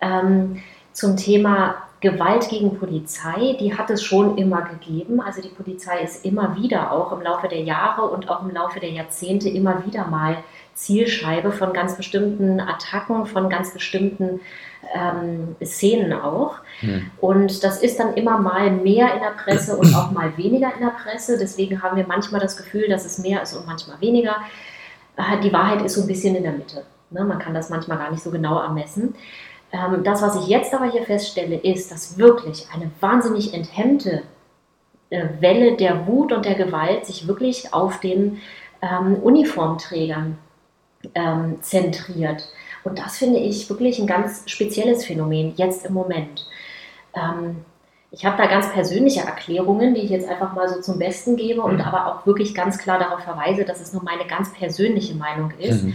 [0.00, 0.60] Ähm,
[0.92, 5.20] zum Thema Gewalt gegen Polizei, die hat es schon immer gegeben.
[5.20, 8.80] Also die Polizei ist immer wieder auch im Laufe der Jahre und auch im Laufe
[8.80, 10.38] der Jahrzehnte immer wieder mal
[10.74, 14.40] Zielscheibe von ganz bestimmten Attacken, von ganz bestimmten
[14.94, 16.54] ähm, Szenen auch.
[16.80, 17.10] Hm.
[17.20, 20.80] Und das ist dann immer mal mehr in der Presse und auch mal weniger in
[20.80, 21.36] der Presse.
[21.38, 24.36] Deswegen haben wir manchmal das Gefühl, dass es mehr ist und manchmal weniger.
[25.18, 26.84] Äh, die Wahrheit ist so ein bisschen in der Mitte.
[27.10, 27.24] Ne?
[27.24, 29.14] Man kann das manchmal gar nicht so genau ermessen.
[29.72, 34.22] Ähm, das, was ich jetzt aber hier feststelle, ist, dass wirklich eine wahnsinnig enthemmte
[35.10, 38.40] äh, Welle der Wut und der Gewalt sich wirklich auf den
[38.82, 40.38] ähm, Uniformträgern
[41.14, 42.48] ähm, zentriert.
[42.84, 46.46] Und das finde ich wirklich ein ganz spezielles Phänomen jetzt im Moment.
[47.14, 47.64] Ähm,
[48.12, 51.62] ich habe da ganz persönliche Erklärungen, die ich jetzt einfach mal so zum Besten gebe
[51.62, 51.80] und mhm.
[51.82, 55.84] aber auch wirklich ganz klar darauf verweise, dass es nur meine ganz persönliche Meinung ist.
[55.84, 55.94] Mhm.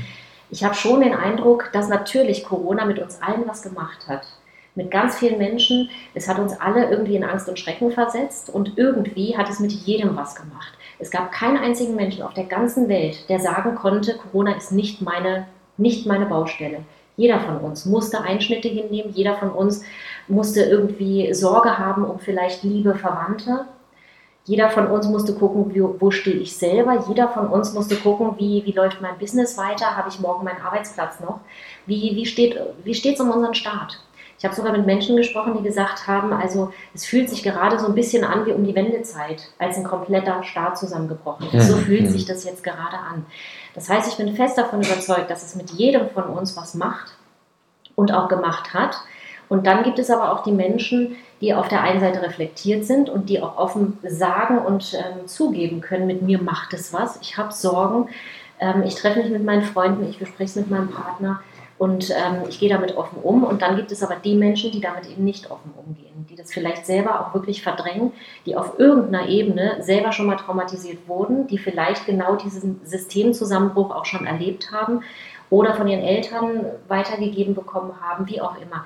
[0.49, 4.27] Ich habe schon den Eindruck, dass natürlich Corona mit uns allen was gemacht hat.
[4.75, 5.89] Mit ganz vielen Menschen.
[6.13, 9.71] Es hat uns alle irgendwie in Angst und Schrecken versetzt und irgendwie hat es mit
[9.71, 10.73] jedem was gemacht.
[10.99, 15.01] Es gab keinen einzigen Menschen auf der ganzen Welt, der sagen konnte, Corona ist nicht
[15.01, 16.79] meine, nicht meine Baustelle.
[17.17, 19.83] Jeder von uns musste Einschnitte hinnehmen, jeder von uns
[20.27, 23.65] musste irgendwie Sorge haben um vielleicht liebe Verwandte.
[24.45, 27.03] Jeder von uns musste gucken, wo, wo stehe ich selber.
[27.07, 29.97] Jeder von uns musste gucken, wie, wie läuft mein Business weiter.
[29.97, 31.39] Habe ich morgen meinen Arbeitsplatz noch?
[31.85, 32.55] Wie, wie steht
[33.13, 33.99] es um unseren Staat?
[34.37, 37.87] Ich habe sogar mit Menschen gesprochen, die gesagt haben, also es fühlt sich gerade so
[37.87, 41.69] ein bisschen an wie um die Wendezeit, als ein kompletter Staat zusammengebrochen ist.
[41.69, 43.25] So fühlt sich das jetzt gerade an.
[43.73, 47.13] Das heißt, ich bin fest davon überzeugt, dass es mit jedem von uns was macht
[47.95, 48.97] und auch gemacht hat.
[49.49, 53.09] Und dann gibt es aber auch die Menschen, die auf der einen Seite reflektiert sind
[53.09, 57.37] und die auch offen sagen und ähm, zugeben können, mit mir macht es was, ich
[57.37, 58.09] habe Sorgen,
[58.59, 61.41] ähm, ich treffe mich mit meinen Freunden, ich bespreche es mit meinem Partner
[61.77, 63.43] und ähm, ich gehe damit offen um.
[63.43, 66.53] Und dann gibt es aber die Menschen, die damit eben nicht offen umgehen, die das
[66.53, 68.13] vielleicht selber auch wirklich verdrängen,
[68.45, 74.05] die auf irgendeiner Ebene selber schon mal traumatisiert wurden, die vielleicht genau diesen Systemzusammenbruch auch
[74.05, 75.01] schon erlebt haben
[75.49, 78.85] oder von ihren Eltern weitergegeben bekommen haben, wie auch immer.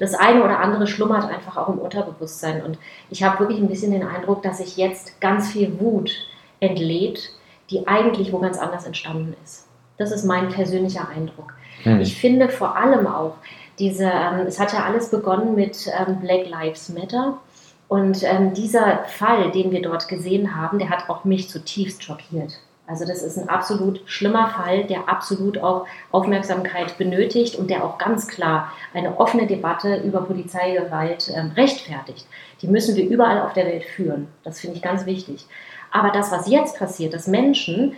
[0.00, 2.64] Das eine oder andere schlummert einfach auch im Unterbewusstsein.
[2.64, 2.78] Und
[3.10, 6.10] ich habe wirklich ein bisschen den Eindruck, dass sich jetzt ganz viel Wut
[6.58, 7.30] entlädt,
[7.70, 9.66] die eigentlich wo ganz anders entstanden ist.
[9.98, 11.52] Das ist mein persönlicher Eindruck.
[11.84, 12.00] Mhm.
[12.00, 13.34] Ich finde vor allem auch
[13.78, 17.38] diese, ähm, es hat ja alles begonnen mit ähm, Black Lives Matter.
[17.86, 22.58] Und ähm, dieser Fall, den wir dort gesehen haben, der hat auch mich zutiefst schockiert.
[22.90, 27.98] Also das ist ein absolut schlimmer Fall, der absolut auch Aufmerksamkeit benötigt und der auch
[27.98, 32.26] ganz klar eine offene Debatte über Polizeigewalt ähm, rechtfertigt.
[32.62, 34.26] Die müssen wir überall auf der Welt führen.
[34.42, 35.46] Das finde ich ganz wichtig.
[35.92, 37.94] Aber das, was jetzt passiert, dass Menschen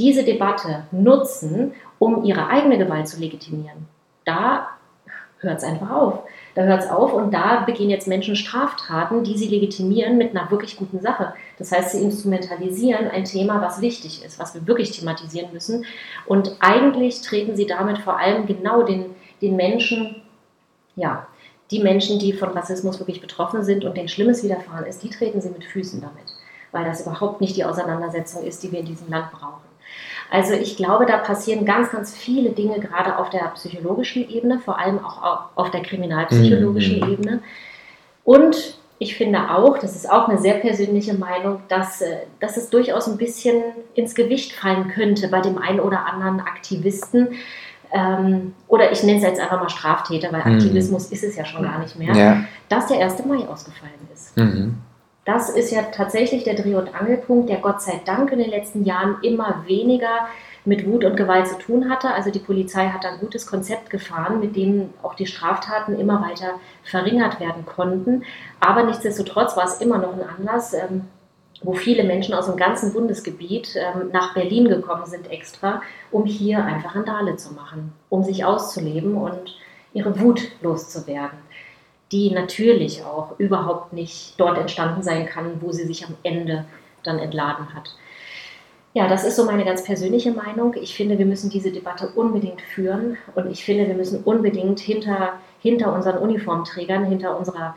[0.00, 3.86] diese Debatte nutzen, um ihre eigene Gewalt zu legitimieren,
[4.24, 4.70] da
[5.38, 6.18] hört es einfach auf.
[6.56, 10.50] Da hört es auf und da begehen jetzt Menschen Straftaten, die sie legitimieren mit einer
[10.50, 11.32] wirklich guten Sache.
[11.62, 15.84] Das heißt, sie instrumentalisieren ein Thema, was wichtig ist, was wir wirklich thematisieren müssen.
[16.26, 20.22] Und eigentlich treten sie damit vor allem genau den, den Menschen,
[20.96, 21.28] ja,
[21.70, 25.40] die Menschen, die von Rassismus wirklich betroffen sind und denen Schlimmes widerfahren ist, die treten
[25.40, 26.34] sie mit Füßen damit,
[26.72, 29.62] weil das überhaupt nicht die Auseinandersetzung ist, die wir in diesem Land brauchen.
[30.32, 34.80] Also ich glaube, da passieren ganz, ganz viele Dinge, gerade auf der psychologischen Ebene, vor
[34.80, 37.12] allem auch auf der kriminalpsychologischen mhm.
[37.12, 37.42] Ebene.
[38.24, 42.70] Und ich finde auch, das ist auch eine sehr persönliche Meinung, dass, äh, dass es
[42.70, 43.62] durchaus ein bisschen
[43.94, 47.28] ins Gewicht fallen könnte bei dem einen oder anderen Aktivisten.
[47.92, 50.54] Ähm, oder ich nenne es jetzt einfach mal Straftäter, weil mhm.
[50.54, 52.44] Aktivismus ist es ja schon gar nicht mehr, ja.
[52.68, 53.26] dass der 1.
[53.26, 54.36] Mai ausgefallen ist.
[54.36, 54.78] Mhm
[55.24, 58.84] das ist ja tatsächlich der Dreh- und Angelpunkt, der Gott sei Dank in den letzten
[58.84, 60.26] Jahren immer weniger
[60.64, 62.12] mit Wut und Gewalt zu tun hatte.
[62.12, 66.60] Also die Polizei hat ein gutes Konzept gefahren, mit dem auch die Straftaten immer weiter
[66.84, 68.24] verringert werden konnten.
[68.60, 71.02] Aber nichtsdestotrotz war es immer noch ein Anlass, ähm,
[71.62, 76.64] wo viele Menschen aus dem ganzen Bundesgebiet ähm, nach Berlin gekommen sind extra, um hier
[76.64, 79.56] einfach Randale zu machen, um sich auszuleben und
[79.92, 81.38] ihre Wut loszuwerden
[82.12, 86.66] die natürlich auch überhaupt nicht dort entstanden sein kann, wo sie sich am Ende
[87.02, 87.94] dann entladen hat.
[88.94, 90.74] Ja, das ist so meine ganz persönliche Meinung.
[90.74, 95.34] Ich finde, wir müssen diese Debatte unbedingt führen und ich finde, wir müssen unbedingt hinter,
[95.60, 97.74] hinter unseren Uniformträgern, hinter unserer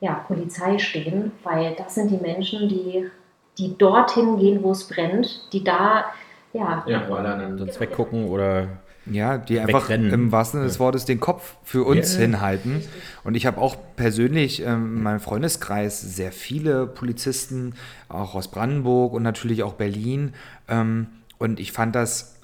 [0.00, 3.10] ja, Polizei stehen, weil das sind die Menschen, die,
[3.56, 6.04] die dorthin gehen, wo es brennt, die da
[6.52, 8.68] ja, ja wo alle anderen sonst weggucken oder
[9.12, 10.12] ja, die einfach wegrennen.
[10.12, 12.22] im wahrsten Sinne des Wortes den Kopf für uns yeah.
[12.22, 12.82] hinhalten.
[13.24, 17.74] Und ich habe auch persönlich ähm, in meinem Freundeskreis sehr viele Polizisten,
[18.08, 20.34] auch aus Brandenburg und natürlich auch Berlin.
[20.68, 22.36] Ähm, und ich fand das,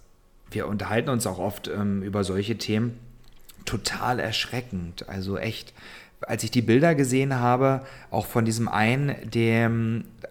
[0.51, 2.99] wir unterhalten uns auch oft ähm, über solche Themen,
[3.65, 5.09] total erschreckend.
[5.09, 5.73] Also echt
[6.27, 9.71] als ich die Bilder gesehen habe, auch von diesem einen, der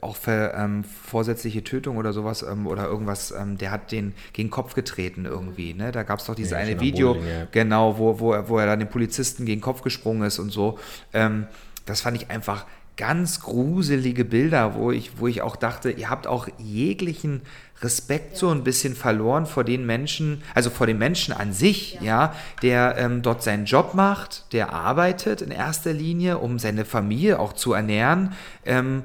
[0.01, 4.49] auch für ähm, vorsätzliche Tötung oder sowas ähm, oder irgendwas, ähm, der hat den gegen
[4.49, 5.73] den Kopf getreten irgendwie.
[5.73, 5.91] Ne?
[5.91, 7.47] Da gab es doch dieses ja, eine Video, ja.
[7.51, 10.77] genau, wo, wo, wo er dann den Polizisten gegen den Kopf gesprungen ist und so.
[11.13, 11.47] Ähm,
[11.85, 12.65] das fand ich einfach
[12.97, 17.41] ganz gruselige Bilder, wo ich, wo ich auch dachte, ihr habt auch jeglichen
[17.81, 22.03] Respekt so ein bisschen verloren vor den Menschen, also vor dem Menschen an sich, ja,
[22.03, 27.39] ja der ähm, dort seinen Job macht, der arbeitet in erster Linie, um seine Familie
[27.39, 28.33] auch zu ernähren.
[28.65, 29.03] Ähm,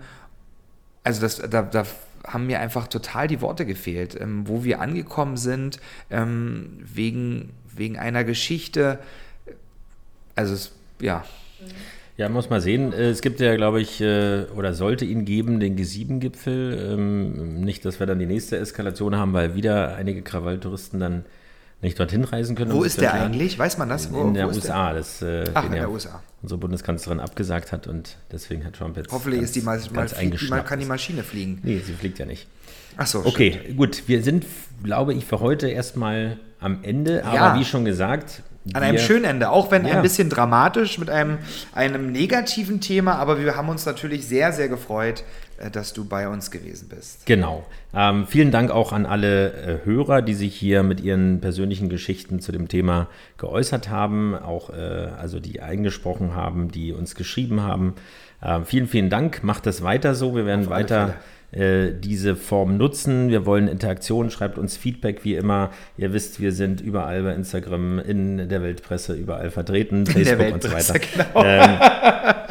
[1.02, 1.84] also das, da, da
[2.26, 5.80] haben mir einfach total die Worte gefehlt, ähm, wo wir angekommen sind,
[6.10, 8.98] ähm, wegen, wegen einer Geschichte.
[10.34, 11.24] Also, es, ja.
[12.18, 12.92] Ja, muss mal sehen.
[12.92, 16.92] Äh, Es gibt ja, glaube ich, äh, oder sollte ihn geben, den G7-Gipfel.
[16.94, 21.24] Ähm, Nicht, dass wir dann die nächste Eskalation haben, weil wieder einige Krawalltouristen dann
[21.80, 22.72] nicht dorthin reisen können.
[22.72, 23.56] Wo ist der eigentlich?
[23.56, 24.12] Weiß man das?
[24.12, 24.74] Wo, In der wo ist der?
[24.74, 24.92] USA.
[24.92, 26.20] Das, äh, Ach, in ja der USA.
[26.42, 29.12] Unsere Bundeskanzlerin abgesagt hat und deswegen hat Trump jetzt.
[29.12, 31.60] Hoffentlich ganz, ist die mal, ganz fliegt, mal kann die Maschine fliegen.
[31.62, 32.48] Nee, sie fliegt ja nicht.
[32.96, 33.76] Ach so, Okay, stimmt.
[33.76, 34.02] gut.
[34.08, 34.44] Wir sind,
[34.82, 37.24] glaube ich, für heute erstmal am Ende.
[37.24, 37.58] Aber Ja.
[37.60, 38.42] wie schon gesagt.
[38.74, 39.96] An einem schönen Ende, auch wenn Ja.
[39.96, 41.38] ein bisschen dramatisch mit einem,
[41.72, 45.24] einem negativen Thema, aber wir haben uns natürlich sehr, sehr gefreut,
[45.58, 47.26] äh, dass du bei uns gewesen bist.
[47.26, 47.64] Genau.
[47.94, 52.40] Ähm, vielen Dank auch an alle äh, Hörer, die sich hier mit ihren persönlichen Geschichten
[52.40, 53.08] zu dem Thema
[53.38, 57.94] geäußert haben, auch äh, also die eingesprochen haben, die uns geschrieben haben.
[58.42, 59.42] Ähm, vielen, vielen Dank.
[59.42, 60.36] Macht das weiter so.
[60.36, 61.14] Wir werden weiter
[61.50, 63.30] äh, diese Form nutzen.
[63.30, 64.30] Wir wollen Interaktion.
[64.30, 65.70] Schreibt uns Feedback wie immer.
[65.96, 70.72] Ihr wisst, wir sind überall bei Instagram, in der Weltpresse, überall vertreten, Facebook und so
[70.72, 70.98] weiter.
[70.98, 71.44] genau.
[71.44, 71.78] Ähm,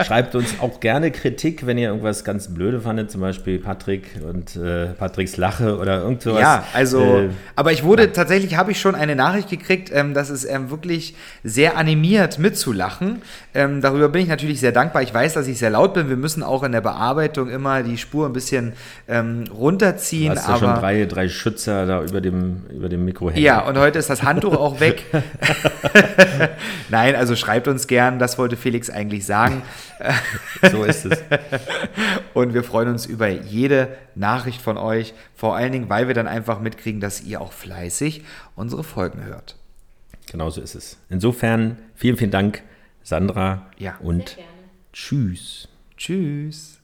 [0.04, 4.56] schreibt uns auch gerne Kritik, wenn ihr irgendwas ganz blöde fandet, zum Beispiel Patrick und
[4.56, 6.42] äh, Patricks Lache oder irgend sowas.
[6.42, 10.30] Ja, also, Äh, aber ich wurde, tatsächlich habe ich schon eine Nachricht gekriegt, ähm, dass
[10.30, 13.22] es ähm, wirklich sehr animiert mitzulachen.
[13.54, 15.04] Ähm, darüber bin ich natürlich sehr dankbar.
[15.04, 16.10] Ich weiß, dass ich sehr laut bin.
[16.10, 18.74] Wir müssen auch in der Bearbeitung immer die Spur ein bisschen
[19.08, 20.34] ähm, runterziehen.
[20.34, 23.44] du hast ja aber schon drei, drei Schützer da über dem, über dem Mikro hängen.
[23.44, 25.04] Ja, und heute ist das Handtuch auch weg.
[26.90, 29.62] Nein, also schreibt uns gern, das wollte Felix eigentlich sagen.
[30.72, 31.20] so ist es.
[32.34, 36.28] Und wir freuen uns über jede Nachricht von euch, vor allen Dingen, weil wir dann
[36.28, 38.24] einfach mitkriegen, dass ihr auch fleißig
[38.56, 39.56] unsere Folgen hört.
[40.32, 40.98] Genau so ist es.
[41.10, 42.64] Insofern vielen, vielen Dank,
[43.04, 43.68] Sandra.
[43.78, 43.96] Ja.
[44.02, 44.50] Und Sehr gerne.
[44.94, 45.68] tschüss.
[45.96, 46.77] Tschüss.